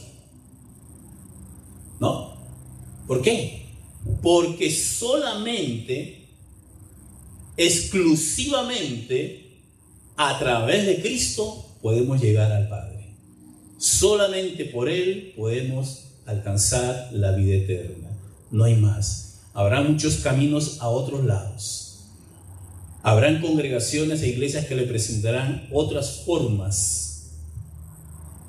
[2.00, 2.38] ¿No?
[3.08, 3.66] ¿Por qué?
[4.22, 6.28] Porque solamente,
[7.56, 9.48] exclusivamente,
[10.16, 13.16] a través de Cristo podemos llegar al Padre.
[13.78, 18.10] Solamente por Él podemos alcanzar la vida eterna.
[18.52, 19.27] No hay más.
[19.58, 22.02] Habrá muchos caminos a otros lados.
[23.02, 27.32] Habrán congregaciones e iglesias que le presentarán otras formas,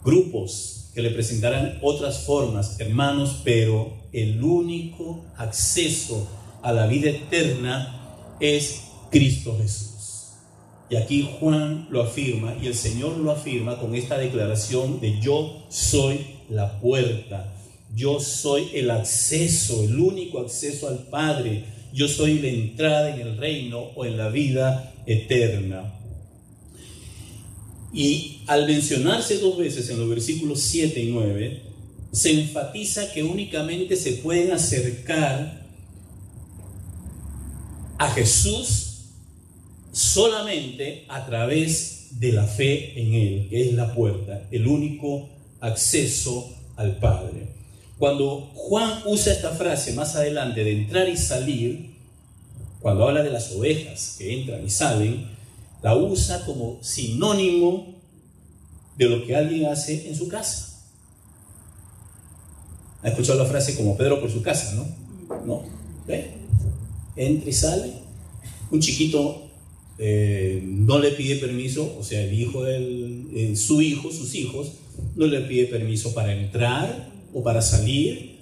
[0.05, 6.29] grupos que le presentarán otras formas, hermanos, pero el único acceso
[6.63, 10.35] a la vida eterna es Cristo Jesús.
[10.91, 15.65] Y aquí Juan lo afirma y el Señor lo afirma con esta declaración de yo
[15.71, 17.55] soy la puerta,
[17.95, 23.37] yo soy el acceso, el único acceso al Padre, yo soy la entrada en el
[23.37, 25.95] reino o en la vida eterna.
[27.93, 31.63] Y al mencionarse dos veces en los versículos 7 y 9,
[32.13, 35.67] se enfatiza que únicamente se pueden acercar
[37.99, 38.89] a Jesús
[39.93, 45.29] solamente a través de la fe en Él, que es la puerta, el único
[45.61, 47.58] acceso al Padre.
[47.99, 51.95] Cuando Juan usa esta frase más adelante de entrar y salir,
[52.81, 55.27] cuando habla de las ovejas que entran y salen,
[55.83, 57.95] la usa como sinónimo
[58.97, 60.81] de lo que alguien hace en su casa.
[63.03, 65.45] ¿Ha escuchado la frase como Pedro por su casa, no?
[65.45, 65.63] ¿No?
[66.07, 66.35] ¿Ve?
[67.17, 67.93] Entra y sale.
[68.71, 69.49] Un chiquito
[69.99, 74.73] eh, no le pide permiso, o sea, el hijo del, eh, su hijo, sus hijos,
[75.17, 78.37] no le pide permiso para entrar o para salir.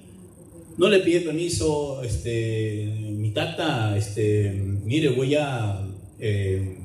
[0.78, 5.86] No le pide permiso, este, mi tata, este, mire, voy a,
[6.18, 6.78] eh,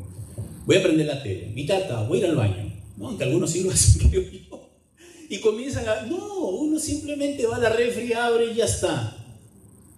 [0.65, 1.51] voy a prender la tele.
[1.53, 2.73] Mi tata, voy a ir al baño.
[2.97, 3.07] ¿no?
[3.07, 4.11] Aunque algunos sí lo hacen,
[5.29, 6.01] y comienzan a...
[6.03, 9.17] No, uno simplemente va a la refri, abre y ya está.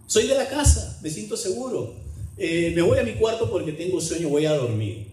[0.06, 1.96] Soy de la casa, me siento seguro.
[2.38, 5.08] Eh, me voy a mi cuarto porque tengo sueño, voy a dormir.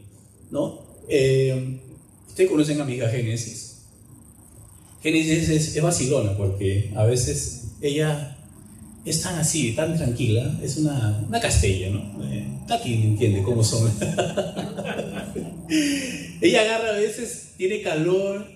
[0.51, 0.83] ¿No?
[1.09, 1.81] Eh,
[2.29, 3.70] Ustedes conocen a mi hija Génesis.
[5.03, 8.37] Génesis es, vacilona porque a veces ella
[9.05, 12.23] es tan así, tan tranquila, es una, una castella, ¿no?
[12.25, 12.47] Eh,
[12.85, 13.91] entiende cómo son.
[16.41, 18.47] ella agarra a veces, tiene calor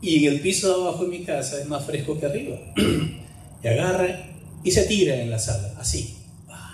[0.00, 2.56] y en el piso de abajo de mi casa es más fresco que arriba.
[3.64, 4.30] y agarra
[4.62, 6.14] y se tira en la sala, así,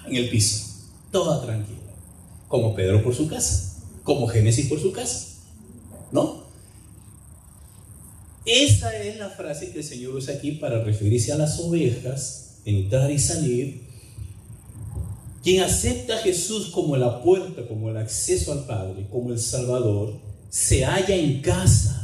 [0.07, 0.67] en el piso,
[1.11, 1.79] toda tranquila.
[2.47, 5.29] Como Pedro por su casa, como Génesis por su casa.
[6.13, 6.40] ¿No?
[8.45, 13.11] Esa es la frase que el Señor usa aquí para referirse a las ovejas, entrar
[13.11, 13.83] y salir.
[15.43, 20.21] Quien acepta a Jesús como la puerta, como el acceso al Padre, como el Salvador,
[20.51, 22.01] se halla en casa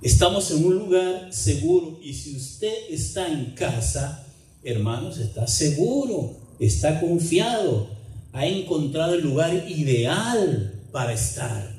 [0.00, 4.24] Estamos en un lugar seguro y si usted está en casa,
[4.62, 7.88] hermanos, está seguro, está confiado,
[8.32, 11.77] ha encontrado el lugar ideal para estar.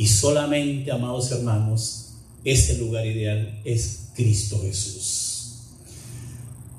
[0.00, 2.12] Y solamente, amados hermanos,
[2.42, 5.64] ese lugar ideal es Cristo Jesús.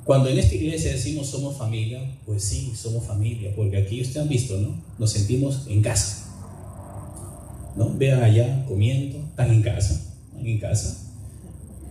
[0.04, 4.28] Cuando en esta iglesia decimos somos familia, pues sí, somos familia, porque aquí ustedes han
[4.28, 4.76] visto, ¿no?
[4.98, 6.32] Nos sentimos en casa.
[7.76, 7.94] ¿no?
[7.96, 11.08] Vean allá comiendo, están en casa, están en casa.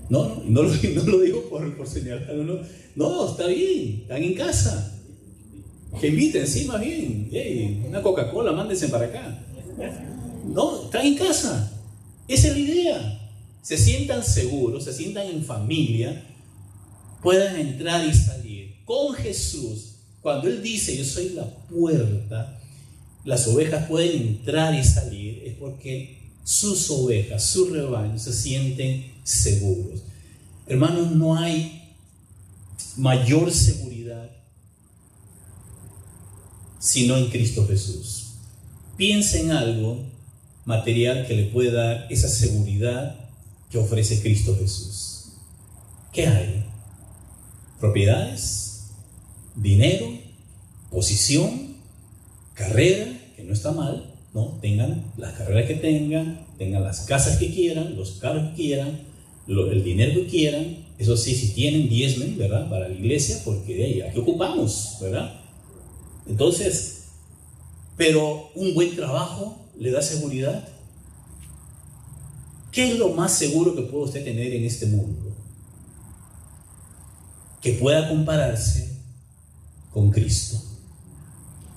[0.09, 0.62] No, no,
[1.07, 2.59] lo, digo por, por señalar, no,
[2.96, 5.00] no, está bien, están en casa.
[6.00, 7.84] Que inviten, sí, más bien.
[7.86, 9.38] una Coca-Cola, mándense para acá.
[10.45, 11.72] No, están en casa.
[12.28, 13.30] Esa es la idea.
[13.62, 16.24] Se sientan seguros, se sientan en familia,
[17.22, 19.97] puedan entrar y salir con Jesús.
[20.22, 22.59] Cuando Él dice, yo soy la puerta,
[23.24, 30.01] las ovejas pueden entrar y salir es porque sus ovejas, su rebaño se sienten seguros.
[30.66, 31.95] Hermanos, no hay
[32.97, 33.91] mayor seguridad
[36.80, 38.30] sino en Cristo Jesús.
[38.97, 40.03] Piensa en algo
[40.64, 43.16] material que le pueda dar esa seguridad
[43.70, 45.32] que ofrece Cristo Jesús.
[46.12, 46.64] ¿Qué hay?
[47.78, 48.90] Propiedades,
[49.54, 50.06] dinero,
[50.90, 51.76] posición,
[52.54, 53.06] carrera,
[53.36, 54.58] que no está mal, ¿no?
[54.61, 59.00] Tengan las carreras que tengan, tengan las casas que quieran, los carros que quieran,
[59.46, 60.76] el dinero que quieran.
[60.98, 62.68] Eso sí, si tienen diezmen, ¿verdad?
[62.68, 65.40] Para la iglesia, porque de ahí, aquí ocupamos, ¿verdad?
[66.28, 67.04] Entonces,
[67.96, 70.68] pero un buen trabajo le da seguridad.
[72.70, 75.34] ¿Qué es lo más seguro que puede usted tener en este mundo?
[77.60, 78.96] Que pueda compararse
[79.90, 80.62] con Cristo.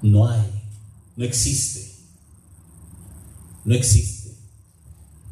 [0.02, 0.44] No hay,
[1.16, 1.94] no existe.
[3.64, 4.34] No existe.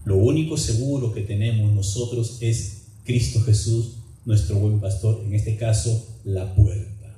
[0.05, 6.07] Lo único seguro que tenemos nosotros es Cristo Jesús, nuestro buen pastor, en este caso,
[6.23, 7.17] la puerta.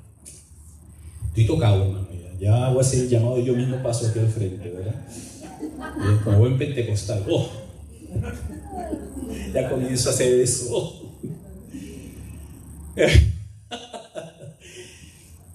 [1.27, 2.39] Estoy tocado, hermano, ya.
[2.39, 4.95] Ya voy a hacer el llamado yo mismo paso aquí al frente, ¿verdad?
[6.24, 7.24] Como buen pentecostal.
[7.30, 7.49] Oh.
[9.53, 11.01] Ya comienzo a hacer eso.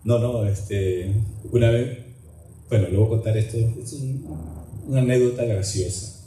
[0.05, 1.13] No, no, este,
[1.53, 1.99] una vez,
[2.71, 3.95] bueno, a contar esto, es
[4.87, 6.25] una anécdota graciosa.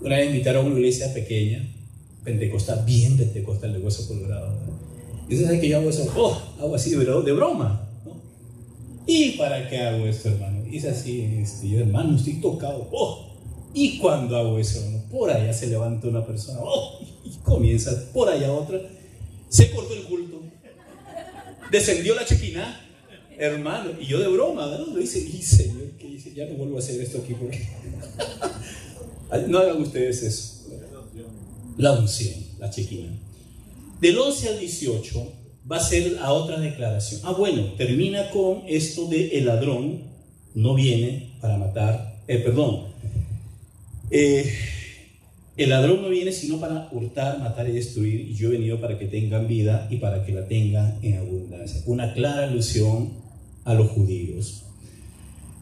[0.00, 1.64] Una vez invitaron a una iglesia pequeña,
[2.24, 4.58] pentecostal, bien pentecostal de hueso colorado.
[5.28, 7.88] Y entonces que yo hago eso, oh, hago así de broma.
[9.06, 10.64] ¿Y para qué hago esto, hermano?
[10.66, 12.88] Y es así, este, yo, hermano, estoy tocado.
[12.92, 13.32] Oh,
[13.74, 15.04] ¿Y cuando hago eso, hermano?
[15.10, 18.80] Por allá se levanta una persona, oh, y comienza, por allá otra.
[19.48, 20.42] Se cortó el culto.
[21.70, 22.80] Descendió la chequina,
[23.36, 23.90] hermano.
[24.00, 24.86] Y yo de broma, ¿no?
[24.86, 26.32] Lo hice, y señor, ¿qué hice?
[26.32, 27.68] Ya no vuelvo a hacer esto aquí porque.
[29.48, 30.62] no hagan ustedes eso.
[31.76, 33.10] La unción, la chequina.
[34.00, 35.32] Del 11 al 18
[35.70, 37.20] va a ser a otra declaración.
[37.24, 40.02] Ah, bueno, termina con esto de el ladrón
[40.54, 42.92] no viene para matar, eh, perdón,
[44.10, 44.52] eh,
[45.56, 48.98] el ladrón no viene sino para hurtar, matar y destruir, y yo he venido para
[48.98, 51.82] que tengan vida y para que la tengan en abundancia.
[51.86, 53.10] Una clara alusión
[53.64, 54.64] a los judíos.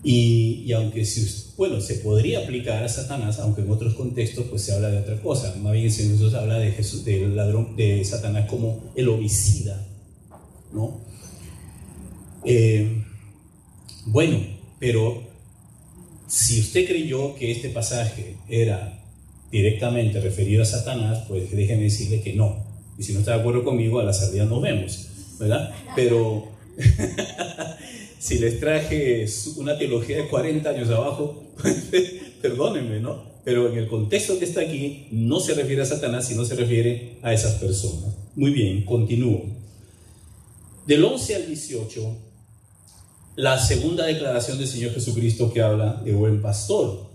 [0.03, 4.73] Y, aunque si, bueno, se podría aplicar a Satanás, aunque en otros contextos pues se
[4.73, 5.55] habla de otra cosa.
[5.61, 9.87] Más bien Jesús habla de Jesús, del ladrón, de Satanás como el homicida,
[10.73, 11.01] ¿no?
[12.45, 13.05] Eh,
[14.07, 14.39] bueno,
[14.79, 15.23] pero
[16.27, 19.03] si usted creyó que este pasaje era
[19.51, 22.65] directamente referido a Satanás, pues déjeme decirle que no.
[22.99, 25.09] Y si no está de acuerdo conmigo, a la salida nos vemos,
[25.39, 25.75] ¿verdad?
[25.97, 26.49] Pero
[28.19, 31.45] si les traje una teología de 40 años abajo,
[32.43, 33.31] perdónenme, ¿no?
[33.45, 37.19] Pero en el contexto que está aquí, no se refiere a Satanás, sino se refiere
[37.23, 38.15] a esas personas.
[38.37, 39.60] Muy bien, continúo.
[40.91, 42.17] Del 11 al 18,
[43.37, 47.07] la segunda declaración del Señor Jesucristo que habla de buen pastor.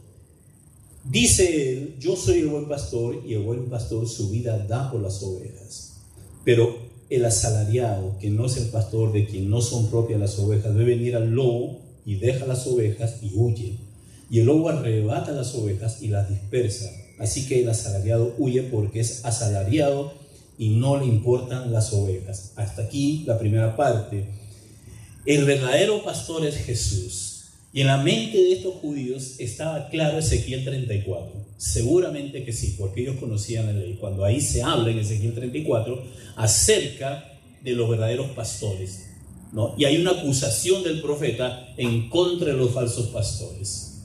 [1.03, 5.01] Dice él, yo soy el buen pastor y el buen pastor su vida da por
[5.01, 5.97] las ovejas.
[6.45, 6.73] Pero
[7.09, 10.95] el asalariado, que no es el pastor de quien no son propias las ovejas, debe
[10.95, 13.75] venir al lobo y deja las ovejas y huye.
[14.29, 16.89] Y el lobo arrebata las ovejas y las dispersa.
[17.19, 20.13] Así que el asalariado huye porque es asalariado
[20.57, 22.53] y no le importan las ovejas.
[22.55, 24.25] Hasta aquí la primera parte.
[25.25, 27.31] El verdadero pastor es Jesús.
[27.73, 31.45] Y en la mente de estos judíos estaba claro Ezequiel 34.
[31.57, 33.97] Seguramente que sí, porque ellos conocían la ley.
[33.99, 36.01] Cuando ahí se habla en Ezequiel 34
[36.37, 39.07] acerca de los verdaderos pastores.
[39.51, 39.75] ¿no?
[39.77, 44.03] Y hay una acusación del profeta en contra de los falsos pastores.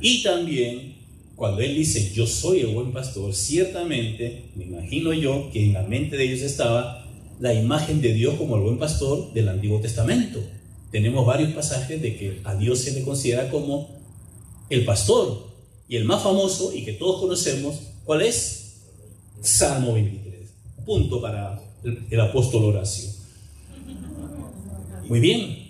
[0.00, 0.93] Y también
[1.36, 5.82] cuando él dice, yo soy el buen pastor, ciertamente, me imagino yo, que en la
[5.82, 7.04] mente de ellos estaba
[7.40, 10.40] la imagen de Dios como el buen pastor del Antiguo Testamento.
[10.92, 13.88] Tenemos varios pasajes de que a Dios se le considera como
[14.70, 15.52] el pastor.
[15.88, 18.76] Y el más famoso y que todos conocemos, ¿cuál es?
[19.42, 20.34] Salmo 23.
[20.86, 23.10] Punto para el, apóstol Horacio.
[25.08, 25.64] Muy bien.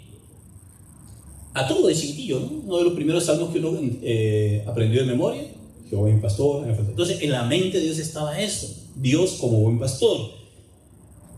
[1.54, 2.46] A todo de chiquitillo, ¿no?
[2.46, 5.53] Uno de los primeros salmos que uno eh, aprendió de memoria
[6.00, 6.68] buen pastor.
[6.68, 10.30] Entonces, en la mente de Dios estaba eso, Dios como buen pastor.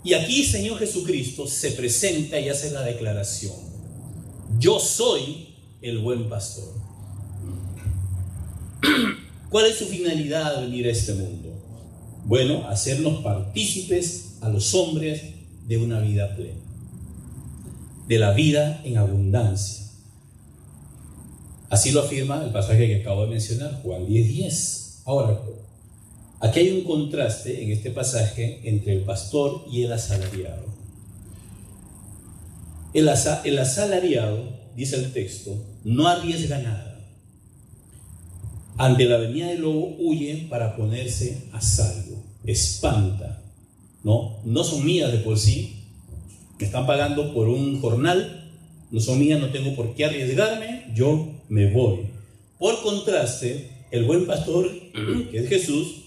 [0.04, 3.54] Y aquí Señor Jesucristo se presenta y hace la declaración,
[4.58, 5.48] yo soy
[5.82, 6.72] el buen pastor.
[9.50, 11.52] ¿Cuál es su finalidad de venir a este mundo?
[12.24, 15.22] Bueno, hacernos partícipes a los hombres
[15.66, 16.60] de una vida plena,
[18.06, 19.85] de la vida en abundancia
[21.68, 25.02] Así lo afirma el pasaje que acabo de mencionar, Juan 10:10.
[25.04, 25.40] Ahora,
[26.40, 30.66] Aquí hay un contraste en este pasaje entre el pastor y el asalariado.
[32.92, 33.08] El,
[33.44, 37.00] el asalariado, dice el texto, no arriesga nada.
[38.76, 42.22] Ante la venida del lobo huye para ponerse a salvo.
[42.44, 43.42] Espanta.
[44.04, 45.84] No, no son mías de por sí.
[46.58, 48.50] Me están pagando por un jornal.
[48.90, 50.92] No son mías, no tengo por qué arriesgarme.
[50.94, 52.06] Yo me voy.
[52.58, 54.70] Por contraste, el buen pastor,
[55.30, 56.02] que es Jesús,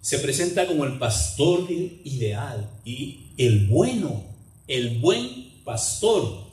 [0.00, 4.24] se presenta como el pastor ideal y el bueno,
[4.66, 6.50] el buen pastor,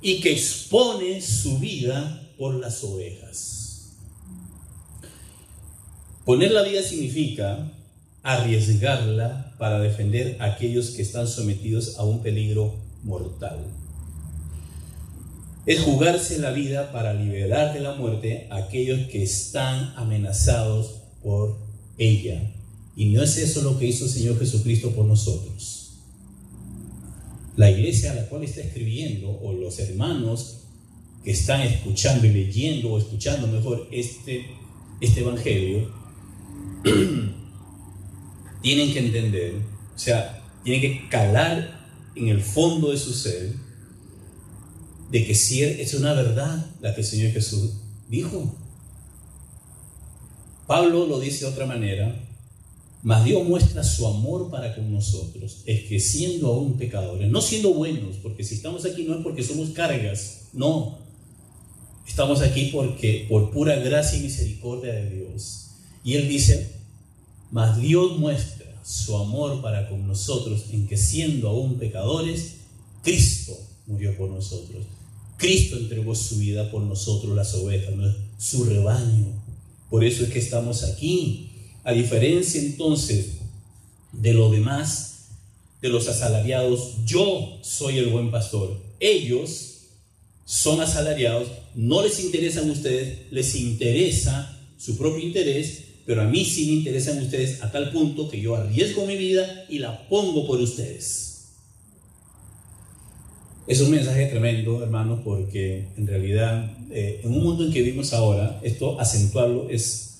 [0.00, 3.92] y que expone su vida por las ovejas.
[6.24, 7.72] Poner la vida significa
[8.22, 13.58] arriesgarla para defender a aquellos que están sometidos a un peligro mortal.
[15.64, 21.56] Es jugarse la vida para liberar de la muerte a aquellos que están amenazados por
[21.98, 22.52] ella.
[22.96, 26.00] Y no es eso lo que hizo el Señor Jesucristo por nosotros.
[27.56, 30.62] La iglesia a la cual está escribiendo, o los hermanos
[31.22, 34.46] que están escuchando y leyendo, o escuchando mejor este,
[35.00, 35.92] este Evangelio,
[38.62, 39.54] tienen que entender,
[39.94, 41.80] o sea, tienen que calar
[42.16, 43.54] en el fondo de su ser,
[45.12, 47.72] de que si es una verdad la que el Señor Jesús
[48.08, 48.56] dijo.
[50.66, 52.18] Pablo lo dice de otra manera,
[53.02, 57.74] mas Dios muestra su amor para con nosotros, es que siendo aún pecadores, no siendo
[57.74, 60.98] buenos, porque si estamos aquí no es porque somos cargas, no,
[62.06, 65.72] estamos aquí porque por pura gracia y misericordia de Dios.
[66.04, 66.72] Y él dice,
[67.50, 72.54] mas Dios muestra su amor para con nosotros en que siendo aún pecadores,
[73.02, 73.52] Cristo
[73.86, 74.86] murió por nosotros.
[75.42, 77.92] Cristo entregó su vida por nosotros, las ovejas,
[78.38, 79.42] su rebaño.
[79.90, 81.50] Por eso es que estamos aquí.
[81.82, 83.38] A diferencia entonces
[84.12, 85.30] de lo demás,
[85.80, 88.80] de los asalariados, yo soy el buen pastor.
[89.00, 89.78] Ellos
[90.44, 96.66] son asalariados, no les interesan ustedes, les interesa su propio interés, pero a mí sí
[96.66, 100.60] me interesan ustedes a tal punto que yo arriesgo mi vida y la pongo por
[100.60, 101.31] ustedes.
[103.66, 108.12] Es un mensaje tremendo, hermanos, porque en realidad, eh, en un mundo en que vivimos
[108.12, 110.18] ahora, esto acentuarlo es,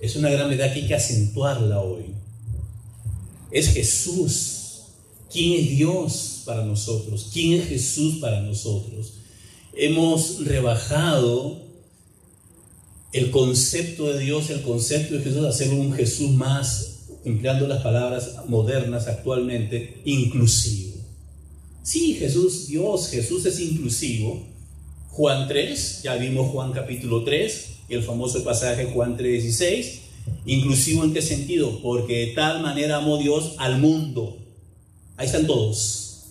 [0.00, 2.06] es una gran verdad que hay que acentuarla hoy.
[3.52, 4.58] Es Jesús.
[5.30, 7.30] ¿Quién es Dios para nosotros?
[7.32, 9.14] ¿Quién es Jesús para nosotros?
[9.74, 11.62] Hemos rebajado
[13.12, 18.40] el concepto de Dios, el concepto de Jesús, hacerlo un Jesús más, empleando las palabras
[18.48, 20.91] modernas actualmente, inclusivo.
[21.82, 24.46] Sí, Jesús, Dios, Jesús es inclusivo.
[25.08, 30.00] Juan 3, ya vimos Juan capítulo 3, el famoso pasaje Juan 3:16.
[30.46, 31.80] Inclusivo en qué sentido?
[31.82, 34.38] Porque de tal manera amó Dios al mundo.
[35.16, 36.26] Ahí están todos.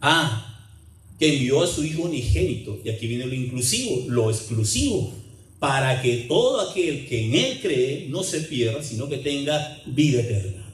[0.00, 0.70] Ah,
[1.18, 2.80] que envió a su Hijo unigénito.
[2.82, 5.12] Y aquí viene lo inclusivo, lo exclusivo.
[5.58, 10.20] Para que todo aquel que en Él cree no se pierda, sino que tenga vida
[10.20, 10.64] eterna.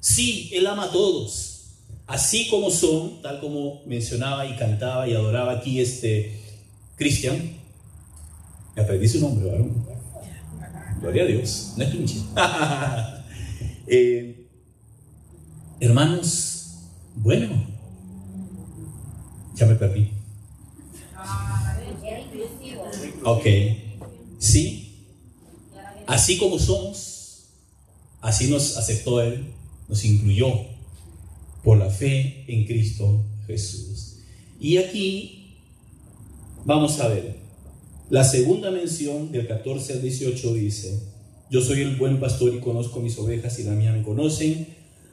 [0.00, 1.53] Sí, Él ama a todos
[2.06, 6.38] así como son, tal como mencionaba y cantaba y adoraba aquí este
[6.96, 7.56] Cristian.
[8.76, 9.66] Me aprendí su nombre, ¿verdad?
[11.00, 12.24] Gloria a Dios, no es.
[13.86, 14.48] Eh,
[15.78, 16.78] hermanos,
[17.16, 17.48] bueno,
[19.54, 20.10] ya me perdí.
[23.24, 23.44] Ok,
[24.38, 25.06] sí,
[26.06, 27.44] así como somos,
[28.22, 29.52] así nos aceptó Él,
[29.86, 30.73] nos incluyó
[31.64, 34.18] por la fe en Cristo Jesús.
[34.60, 35.56] Y aquí
[36.64, 37.36] vamos a ver,
[38.10, 41.00] la segunda mención del 14 al 18 dice,
[41.50, 44.68] yo soy el buen pastor y conozco mis ovejas y la mía me conocen,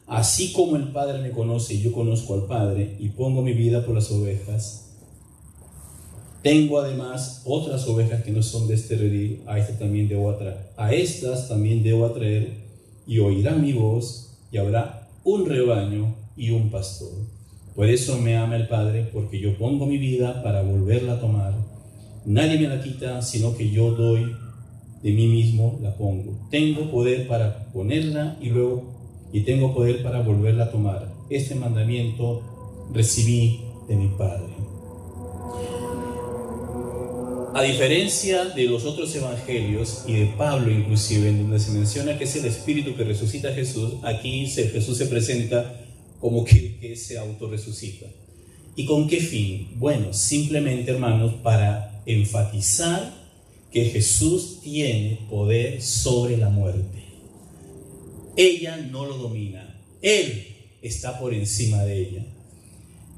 [0.07, 3.85] así como el Padre me conoce y yo conozco al Padre y pongo mi vida
[3.85, 4.89] por las ovejas.
[6.43, 10.71] Tengo además otras ovejas que no son de este redil, a estas también debo atraer,
[10.75, 12.57] a estas también debo atraer
[13.05, 17.11] y oirán mi voz y habrá un rebaño y un pastor.
[17.75, 21.53] Por eso me ama el Padre, porque yo pongo mi vida para volverla a tomar.
[22.25, 24.35] Nadie me la quita, sino que yo doy
[25.01, 26.47] de mí mismo, la pongo.
[26.51, 28.83] Tengo poder para ponerla y luego,
[29.31, 31.11] y tengo poder para volverla a tomar.
[31.29, 32.41] Este mandamiento
[32.93, 34.51] recibí de mi Padre.
[37.53, 42.23] A diferencia de los otros evangelios y de Pablo inclusive, en donde se menciona que
[42.23, 45.80] es el Espíritu que resucita a Jesús, aquí Jesús se presenta
[46.21, 48.05] como que, que se autorresucita.
[48.75, 49.67] ¿Y con qué fin?
[49.75, 53.13] Bueno, simplemente, hermanos, para enfatizar
[53.71, 57.03] que Jesús tiene poder sobre la muerte.
[58.37, 59.77] Ella no lo domina.
[60.01, 60.47] Él
[60.81, 62.25] está por encima de ella.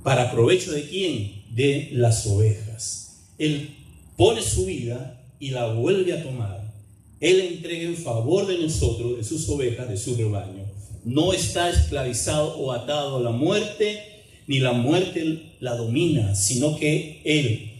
[0.03, 1.43] ¿Para provecho de quién?
[1.51, 3.31] De las ovejas.
[3.37, 3.75] Él
[4.17, 6.73] pone su vida y la vuelve a tomar.
[7.19, 10.62] Él entrega en favor de nosotros, de sus ovejas, de su rebaño.
[11.05, 14.01] No está esclavizado o atado a la muerte,
[14.47, 17.73] ni la muerte la domina, sino que Él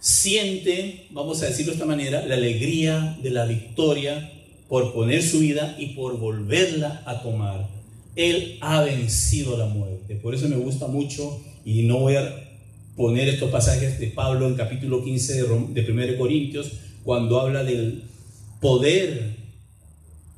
[0.00, 4.30] siente, vamos a decirlo de esta manera, la alegría de la victoria
[4.68, 7.68] por poner su vida y por volverla a tomar.
[8.14, 10.16] Él ha vencido la muerte.
[10.16, 12.44] Por eso me gusta mucho y no voy a
[12.96, 18.04] poner estos pasajes de Pablo en capítulo 15 de, de 1 Corintios, cuando habla del
[18.60, 19.36] poder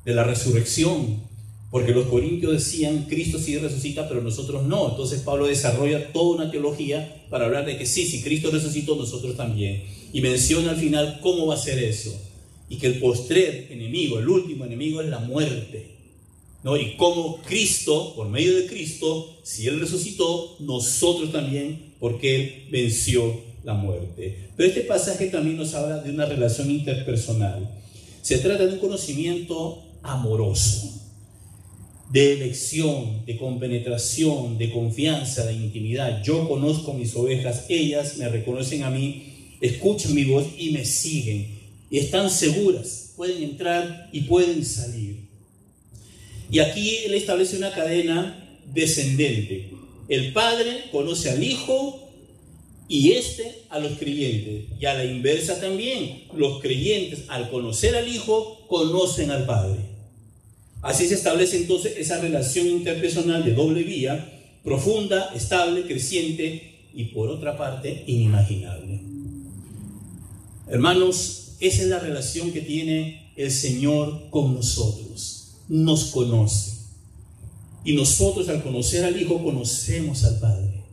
[0.05, 1.26] de la resurrección,
[1.69, 4.89] porque los corintios decían, Cristo sí resucita, pero nosotros no.
[4.89, 9.35] Entonces Pablo desarrolla toda una teología para hablar de que sí, si Cristo resucitó, nosotros
[9.35, 9.83] también.
[10.13, 12.17] Y menciona al final cómo va a ser eso.
[12.69, 15.91] Y que el postrer enemigo, el último enemigo es la muerte.
[16.63, 16.77] ¿no?
[16.77, 23.41] Y cómo Cristo, por medio de Cristo, si Él resucitó, nosotros también, porque Él venció
[23.65, 24.51] la muerte.
[24.55, 27.69] Pero este pasaje también nos habla de una relación interpersonal.
[28.21, 31.06] Se trata de un conocimiento amoroso
[32.09, 36.23] de elección, de compenetración, de confianza, de intimidad.
[36.23, 41.57] Yo conozco mis ovejas, ellas me reconocen a mí, escuchan mi voz y me siguen.
[41.89, 45.27] Y están seguras, pueden entrar y pueden salir.
[46.49, 49.69] Y aquí él establece una cadena descendente.
[50.07, 52.07] El Padre conoce al Hijo
[52.87, 54.65] y este a los creyentes.
[54.79, 59.79] Y a la inversa también, los creyentes al conocer al Hijo conocen al Padre.
[60.81, 67.29] Así se establece entonces esa relación interpersonal de doble vía, profunda, estable, creciente y por
[67.29, 69.01] otra parte inimaginable.
[70.67, 75.55] Hermanos, esa es la relación que tiene el Señor con nosotros.
[75.67, 76.73] Nos conoce.
[77.83, 80.83] Y nosotros al conocer al Hijo conocemos al Padre.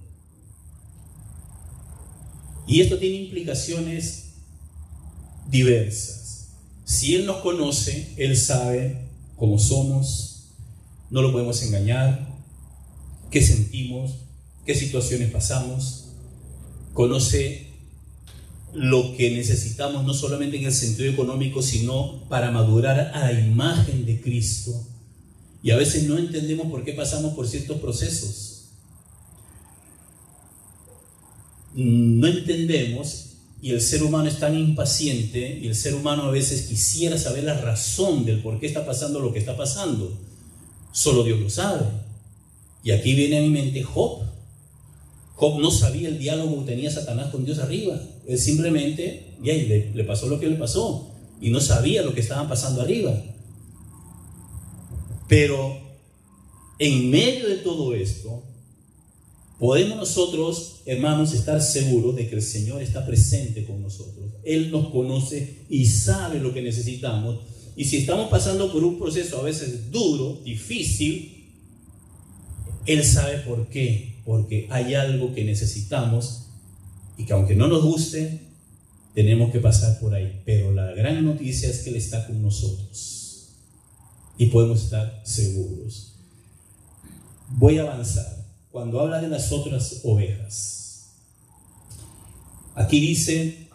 [2.66, 4.35] Y esto tiene implicaciones
[5.51, 6.49] diversas.
[6.85, 9.03] Si Él nos conoce, Él sabe
[9.37, 10.47] como somos,
[11.11, 12.28] no lo podemos engañar,
[13.30, 14.12] qué sentimos,
[14.64, 16.05] qué situaciones pasamos,
[16.93, 17.68] conoce
[18.72, 24.05] lo que necesitamos no solamente en el sentido económico, sino para madurar a la imagen
[24.05, 24.72] de Cristo.
[25.62, 28.64] Y a veces no entendemos por qué pasamos por ciertos procesos.
[31.74, 33.34] No entendemos
[33.64, 37.44] y el ser humano es tan impaciente y el ser humano a veces quisiera saber
[37.44, 40.12] la razón del por qué está pasando lo que está pasando.
[40.92, 41.86] Solo Dios lo sabe.
[42.82, 44.20] Y aquí viene a mi mente Job.
[45.36, 47.98] Job no sabía el diálogo que tenía Satanás con Dios arriba.
[48.28, 51.10] Él simplemente, le, le pasó lo que le pasó.
[51.40, 53.18] Y no sabía lo que estaba pasando arriba.
[55.26, 55.78] Pero
[56.78, 58.42] en medio de todo esto,
[59.64, 64.26] Podemos nosotros, hermanos, estar seguros de que el Señor está presente con nosotros.
[64.44, 67.40] Él nos conoce y sabe lo que necesitamos.
[67.74, 71.46] Y si estamos pasando por un proceso a veces duro, difícil,
[72.84, 74.16] Él sabe por qué.
[74.26, 76.42] Porque hay algo que necesitamos
[77.16, 78.42] y que aunque no nos guste,
[79.14, 80.42] tenemos que pasar por ahí.
[80.44, 83.48] Pero la gran noticia es que Él está con nosotros.
[84.36, 86.16] Y podemos estar seguros.
[87.48, 88.34] Voy a avanzar
[88.74, 91.12] cuando habla de las otras ovejas.
[92.74, 93.68] Aquí dice,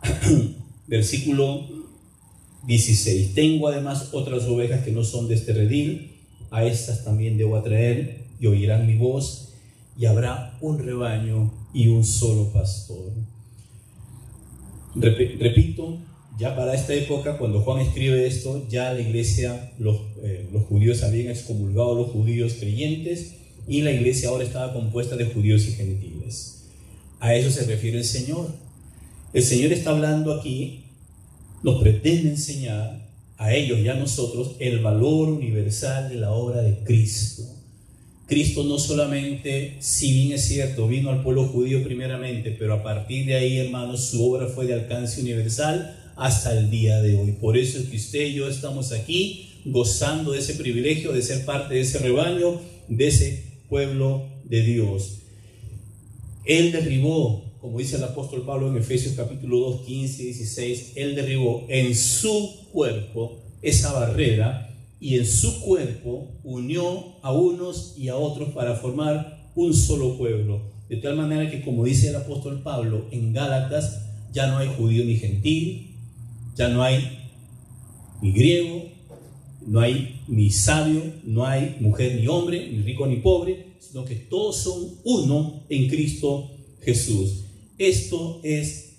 [0.86, 1.66] versículo
[2.68, 6.12] 16, tengo además otras ovejas que no son de este redil,
[6.52, 9.54] a estas también debo atraer y oirán mi voz,
[9.98, 13.10] y habrá un rebaño y un solo pastor.
[14.94, 15.98] repito,
[16.38, 21.02] ya para esta época, cuando Juan escribe esto, ya la iglesia, los, eh, los judíos
[21.02, 23.39] habían excomulgado a los judíos creyentes
[23.70, 26.64] y la iglesia ahora estaba compuesta de judíos y gentiles.
[27.20, 28.48] A eso se refiere el Señor.
[29.32, 30.86] El Señor está hablando aquí,
[31.62, 36.78] nos pretende enseñar a ellos y a nosotros el valor universal de la obra de
[36.82, 37.44] Cristo.
[38.26, 43.26] Cristo no solamente, si bien es cierto, vino al pueblo judío primeramente, pero a partir
[43.26, 47.32] de ahí, hermanos, su obra fue de alcance universal hasta el día de hoy.
[47.40, 51.44] Por eso es que usted y yo estamos aquí gozando de ese privilegio de ser
[51.44, 55.20] parte de ese rebaño, de ese pueblo de Dios.
[56.44, 61.14] Él derribó, como dice el apóstol Pablo en Efesios capítulo 2, 15 y 16, Él
[61.14, 68.16] derribó en su cuerpo esa barrera y en su cuerpo unió a unos y a
[68.16, 70.60] otros para formar un solo pueblo.
[70.88, 75.04] De tal manera que, como dice el apóstol Pablo en Gálatas, ya no hay judío
[75.04, 75.94] ni gentil,
[76.56, 77.30] ya no hay
[78.20, 78.90] ni griego,
[79.66, 84.14] no hay ni sabio, no hay mujer ni hombre, ni rico ni pobre, sino que
[84.14, 86.50] todos son uno en Cristo
[86.82, 87.44] Jesús.
[87.78, 88.90] Esto es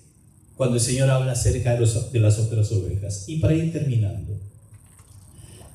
[0.55, 3.25] cuando el Señor habla acerca de, las otras ovejas.
[3.27, 4.39] Y para ir terminando,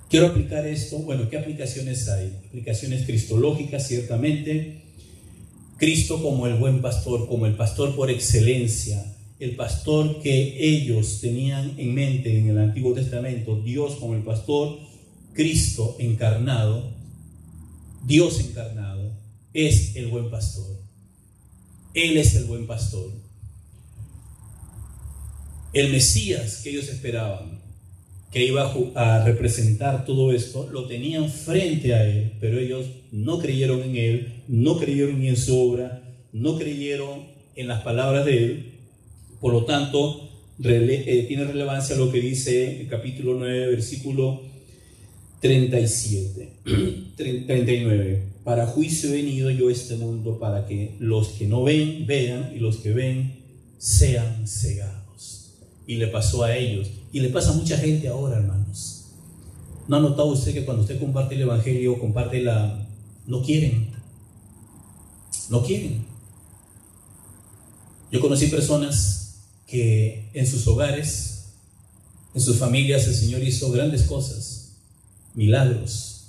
[0.08, 0.98] quiero aplicar esto.
[0.98, 2.32] Bueno, ¿qué aplicaciones hay?
[2.48, 4.82] Aplicaciones cristológicas, ciertamente.
[5.78, 11.74] Cristo como el buen pastor, como el pastor por excelencia, el pastor que ellos tenían
[11.78, 14.78] en mente en el Antiguo Testamento, Dios como el pastor,
[15.34, 16.90] Cristo encarnado,
[18.04, 19.12] Dios encarnado,
[19.52, 20.76] es el buen pastor.
[21.92, 23.10] Él es el buen pastor.
[25.72, 27.60] El Mesías que ellos esperaban,
[28.32, 33.82] que iba a representar todo esto, lo tenían frente a él, pero ellos no creyeron
[33.82, 38.75] en él, no creyeron en su obra, no creyeron en las palabras de él,
[39.46, 40.28] por lo tanto,
[40.60, 44.42] eh, tiene relevancia lo que dice el capítulo 9, versículo
[45.40, 46.52] 37,
[47.14, 48.22] 39.
[48.42, 52.54] Para juicio he venido yo a este mundo para que los que no ven, vean,
[52.56, 53.36] y los que ven,
[53.78, 55.52] sean cegados.
[55.86, 56.90] Y le pasó a ellos.
[57.12, 59.12] Y le pasa a mucha gente ahora, hermanos.
[59.86, 62.84] ¿No ha notado usted que cuando usted comparte el Evangelio, comparte la...
[63.28, 63.90] No quieren.
[65.50, 66.04] No quieren.
[68.10, 69.22] Yo conocí personas
[69.66, 71.46] que en sus hogares,
[72.34, 74.76] en sus familias, el Señor hizo grandes cosas,
[75.34, 76.28] milagros.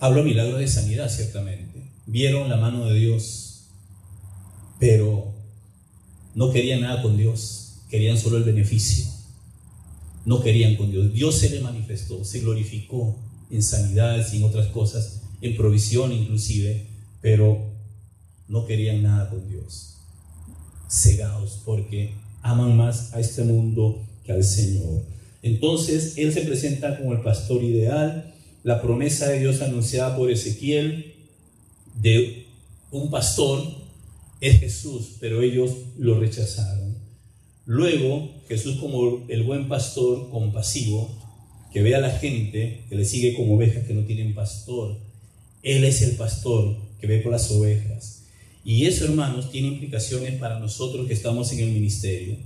[0.00, 1.90] Hablo milagros de sanidad, ciertamente.
[2.06, 3.64] Vieron la mano de Dios,
[4.80, 5.34] pero
[6.34, 9.06] no querían nada con Dios, querían solo el beneficio.
[10.24, 11.12] No querían con Dios.
[11.12, 13.18] Dios se le manifestó, se glorificó
[13.50, 16.86] en sanidades y en otras cosas, en provisión inclusive,
[17.20, 17.70] pero
[18.46, 19.97] no querían nada con Dios
[20.88, 25.02] cegados porque aman más a este mundo que al Señor.
[25.42, 31.14] Entonces Él se presenta como el pastor ideal, la promesa de Dios anunciada por Ezequiel
[32.00, 32.46] de
[32.90, 33.62] un pastor
[34.40, 36.96] es Jesús, pero ellos lo rechazaron.
[37.66, 41.14] Luego Jesús como el buen pastor compasivo,
[41.72, 44.98] que ve a la gente, que le sigue como ovejas que no tienen pastor.
[45.62, 48.17] Él es el pastor que ve por las ovejas.
[48.64, 52.36] Y eso, hermanos, tiene implicaciones para nosotros que estamos en el ministerio,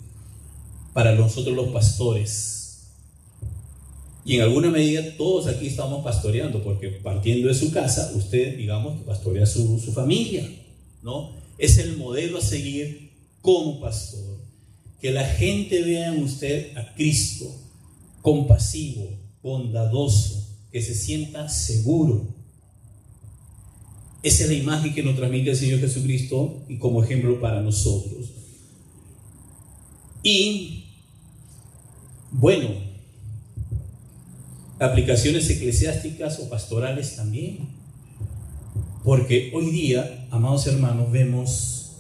[0.92, 2.52] para nosotros los pastores.
[4.24, 9.02] Y en alguna medida todos aquí estamos pastoreando, porque partiendo de su casa, usted, digamos,
[9.02, 10.48] pastorea su, su familia,
[11.02, 11.32] ¿no?
[11.58, 13.10] Es el modelo a seguir
[13.40, 14.40] como pastor.
[15.00, 17.52] Que la gente vea en usted a Cristo,
[18.20, 19.08] compasivo,
[19.42, 22.31] bondadoso, que se sienta seguro,
[24.22, 28.30] esa es la imagen que nos transmite el Señor Jesucristo y como ejemplo para nosotros.
[30.22, 30.84] Y
[32.30, 32.68] bueno,
[34.78, 37.68] aplicaciones eclesiásticas o pastorales también.
[39.02, 41.96] Porque hoy día, amados hermanos, vemos,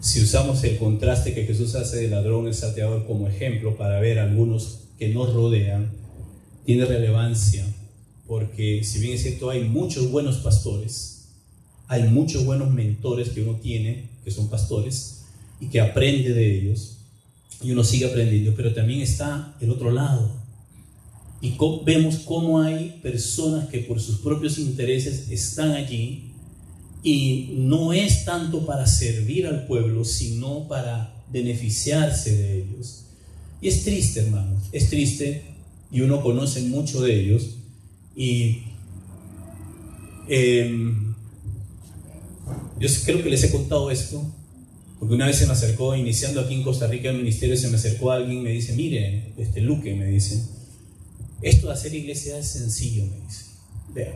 [0.00, 4.18] si usamos el contraste que Jesús hace de ladrón y salteador como ejemplo para ver
[4.18, 5.92] algunos que nos rodean,
[6.64, 7.64] tiene relevancia
[8.32, 11.24] porque si bien es cierto, hay muchos buenos pastores,
[11.86, 15.24] hay muchos buenos mentores que uno tiene, que son pastores,
[15.60, 16.96] y que aprende de ellos,
[17.62, 20.32] y uno sigue aprendiendo, pero también está el otro lado.
[21.42, 26.32] Y vemos cómo hay personas que por sus propios intereses están allí
[27.02, 33.02] y no es tanto para servir al pueblo, sino para beneficiarse de ellos.
[33.60, 35.42] Y es triste, hermanos, es triste,
[35.90, 37.56] y uno conoce mucho de ellos,
[38.14, 38.62] y
[40.28, 41.14] em,
[42.78, 44.22] yo creo que les he contado esto,
[44.98, 47.76] porque una vez se me acercó, iniciando aquí en Costa Rica el ministerio, se me
[47.76, 50.42] acercó alguien y me dice, mire, este Luque, me dice,
[51.42, 53.46] esto de hacer iglesia es sencillo, me dice.
[53.94, 54.14] Vean,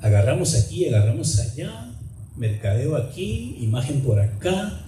[0.00, 1.94] agarramos aquí, agarramos allá,
[2.36, 4.82] mercadeo aquí, imagen por acá.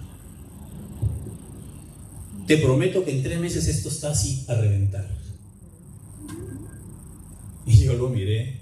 [2.46, 5.17] Te prometo que en tres meses esto está así a reventar.
[7.68, 8.56] Y yo lo miré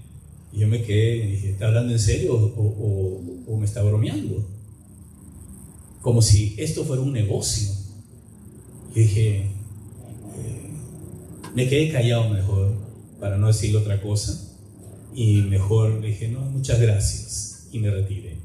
[0.53, 4.45] y yo me quedé dije, ¿está hablando en serio o, me está bromeando?
[6.01, 7.69] Como si esto fuera un negocio.
[8.97, 9.51] Y dije, eh,
[11.55, 12.75] me quedé callado mejor
[13.21, 14.43] para no decirle otra cosa.
[15.15, 17.69] Y mejor dije, no, muchas gracias.
[17.71, 18.39] Y me retiré.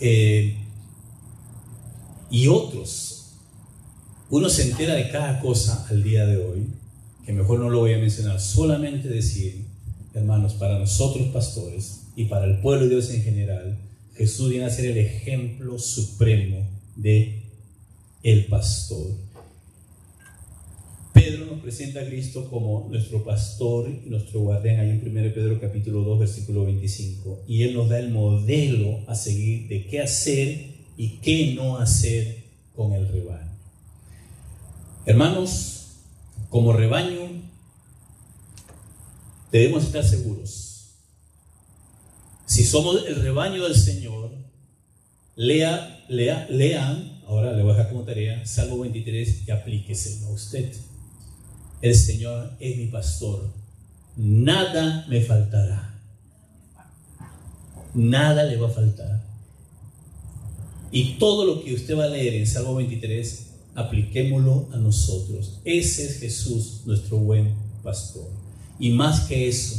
[0.00, 0.56] Eh,
[2.28, 3.36] y otros,
[4.30, 6.81] uno se entera de cada cosa al día de hoy
[7.24, 9.64] que mejor no lo voy a mencionar, solamente decir,
[10.14, 13.78] hermanos, para nosotros pastores y para el pueblo de Dios en general,
[14.14, 17.42] Jesús viene a ser el ejemplo supremo de
[18.22, 19.06] el pastor.
[21.12, 25.60] Pedro nos presenta a Cristo como nuestro pastor y nuestro guardián, ahí en 1 Pedro
[25.60, 27.44] capítulo 2, versículo 25.
[27.46, 32.44] Y Él nos da el modelo a seguir de qué hacer y qué no hacer
[32.74, 33.52] con el rebaño.
[35.04, 35.81] Hermanos,
[36.52, 37.30] como rebaño
[39.50, 40.98] debemos estar seguros.
[42.44, 44.30] Si somos el rebaño del Señor,
[45.34, 50.28] lea, lea, lean, ahora le voy a dejar como tarea, Salmo 23 y aplíquese a
[50.28, 50.76] usted.
[51.80, 53.50] El Señor es mi pastor.
[54.16, 55.98] Nada me faltará.
[57.94, 59.24] Nada le va a faltar.
[60.90, 65.60] Y todo lo que usted va a leer en Salmo 23, apliquémoslo a nosotros.
[65.64, 68.28] Ese es Jesús, nuestro buen pastor.
[68.78, 69.76] Y más que eso,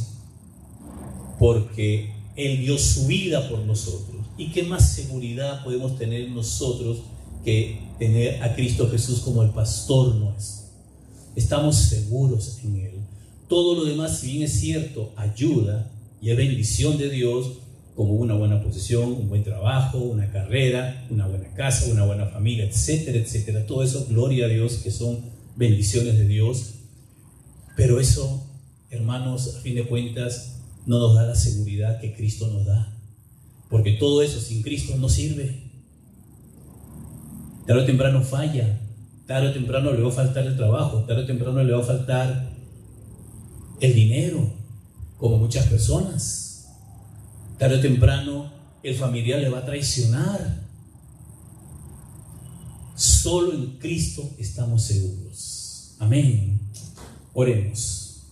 [1.39, 4.25] porque Él dio su vida por nosotros.
[4.37, 6.99] ¿Y qué más seguridad podemos tener nosotros
[7.43, 10.63] que tener a Cristo Jesús como el pastor nuestro?
[11.35, 12.91] estamos seguros en Él.
[13.47, 15.91] Todo lo demás, si bien es cierto, ayuda
[16.21, 17.53] y es bendición de Dios,
[17.95, 22.65] como una buena posición, un buen trabajo, una carrera, una buena casa, una buena familia,
[22.65, 23.65] etcétera, etcétera.
[23.65, 25.19] Todo eso, gloria a Dios, que son
[25.55, 26.73] bendiciones de Dios.
[27.75, 28.49] Pero eso,
[28.89, 32.97] hermanos, a fin de cuentas, no nos da la seguridad que Cristo nos da.
[33.69, 35.71] Porque todo eso sin Cristo no sirve.
[37.65, 38.79] Tarde o temprano falla.
[39.27, 41.85] Tarde o temprano le va a faltar el trabajo, tarde o temprano le va a
[41.85, 42.51] faltar
[43.79, 44.51] el dinero,
[45.17, 46.42] como muchas personas.
[47.63, 48.51] Tarde o temprano
[48.83, 50.67] el familiar le va a traicionar.
[52.93, 55.95] Solo en Cristo estamos seguros.
[55.97, 56.59] Amén.
[57.33, 58.25] Oremos.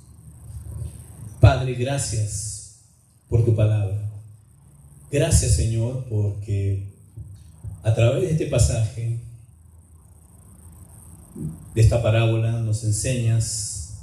[1.40, 2.82] Padre, gracias
[3.30, 4.12] por tu palabra.
[5.10, 6.92] Gracias Señor porque
[7.84, 9.22] a través de este pasaje
[11.74, 14.02] de esta parábola nos enseñas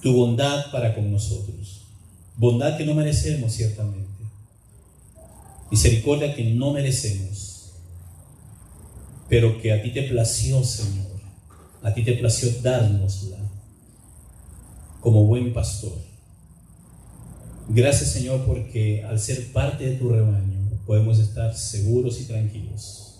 [0.00, 1.79] tu bondad para con nosotros.
[2.40, 4.08] Bondad que no merecemos ciertamente.
[5.70, 7.72] Misericordia que no merecemos.
[9.28, 11.20] Pero que a ti te plació, Señor.
[11.82, 13.36] A ti te plació dárnosla
[15.02, 15.98] como buen pastor.
[17.68, 23.10] Gracias, Señor, porque al ser parte de tu rebaño podemos estar seguros y tranquilos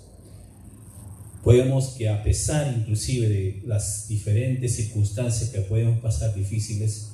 [1.43, 7.13] podemos que a pesar inclusive de las diferentes circunstancias que podemos pasar difíciles,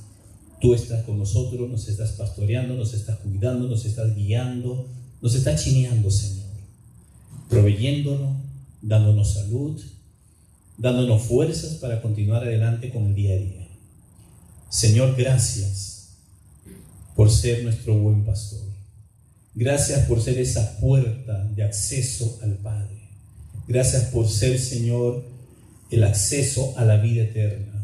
[0.61, 4.89] tú estás con nosotros, nos estás pastoreando, nos estás cuidando, nos estás guiando,
[5.21, 6.47] nos estás chineando, Señor,
[7.49, 8.37] proveyéndonos,
[8.83, 9.81] dándonos salud,
[10.79, 13.69] dándonos fuerzas para continuar adelante con el día a día.
[14.69, 15.97] Señor, gracias
[17.15, 18.61] por ser nuestro buen pastor.
[19.55, 23.09] Gracias por ser esa puerta de acceso al Padre.
[23.67, 25.25] Gracias por ser, Señor,
[25.91, 27.76] el acceso a la vida eterna,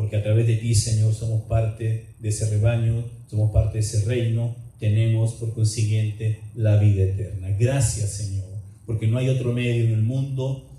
[0.00, 4.02] porque a través de ti, Señor, somos parte de ese rebaño, somos parte de ese
[4.06, 7.50] reino, tenemos por consiguiente la vida eterna.
[7.50, 8.46] Gracias, Señor,
[8.86, 10.70] porque no hay otro medio en el mundo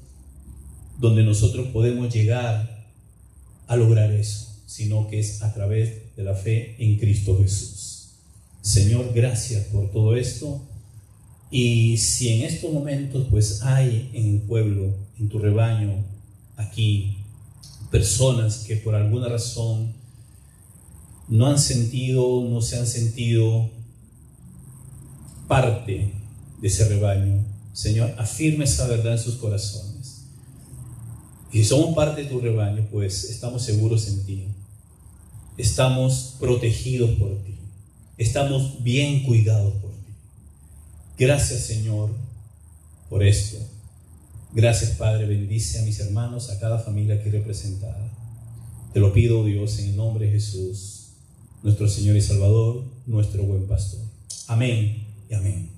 [0.97, 2.87] donde nosotros podemos llegar
[3.67, 8.13] a lograr eso, sino que es a través de la fe en Cristo Jesús.
[8.61, 10.67] Señor, gracias por todo esto.
[11.51, 16.03] Y si en estos momentos pues hay en el pueblo, en tu rebaño,
[16.57, 17.20] aquí,
[17.91, 19.93] personas que por alguna razón
[21.27, 23.69] no han sentido, no se han sentido
[25.47, 26.13] parte
[26.61, 30.23] de ese rebaño, Señor, afirme esa verdad en sus corazones.
[31.51, 34.47] Y si somos parte de tu rebaño, pues estamos seguros en ti.
[35.57, 37.55] Estamos protegidos por ti.
[38.17, 40.13] Estamos bien cuidados por ti.
[41.17, 42.09] Gracias Señor
[43.09, 43.57] por esto.
[44.53, 48.11] Gracias Padre, bendice a mis hermanos, a cada familia aquí representada.
[48.93, 51.13] Te lo pido Dios en el nombre de Jesús,
[51.63, 54.01] nuestro Señor y Salvador, nuestro buen pastor.
[54.47, 55.69] Amén y amén.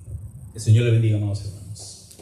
[0.54, 2.16] El Señor le bendiga, amados hermanos.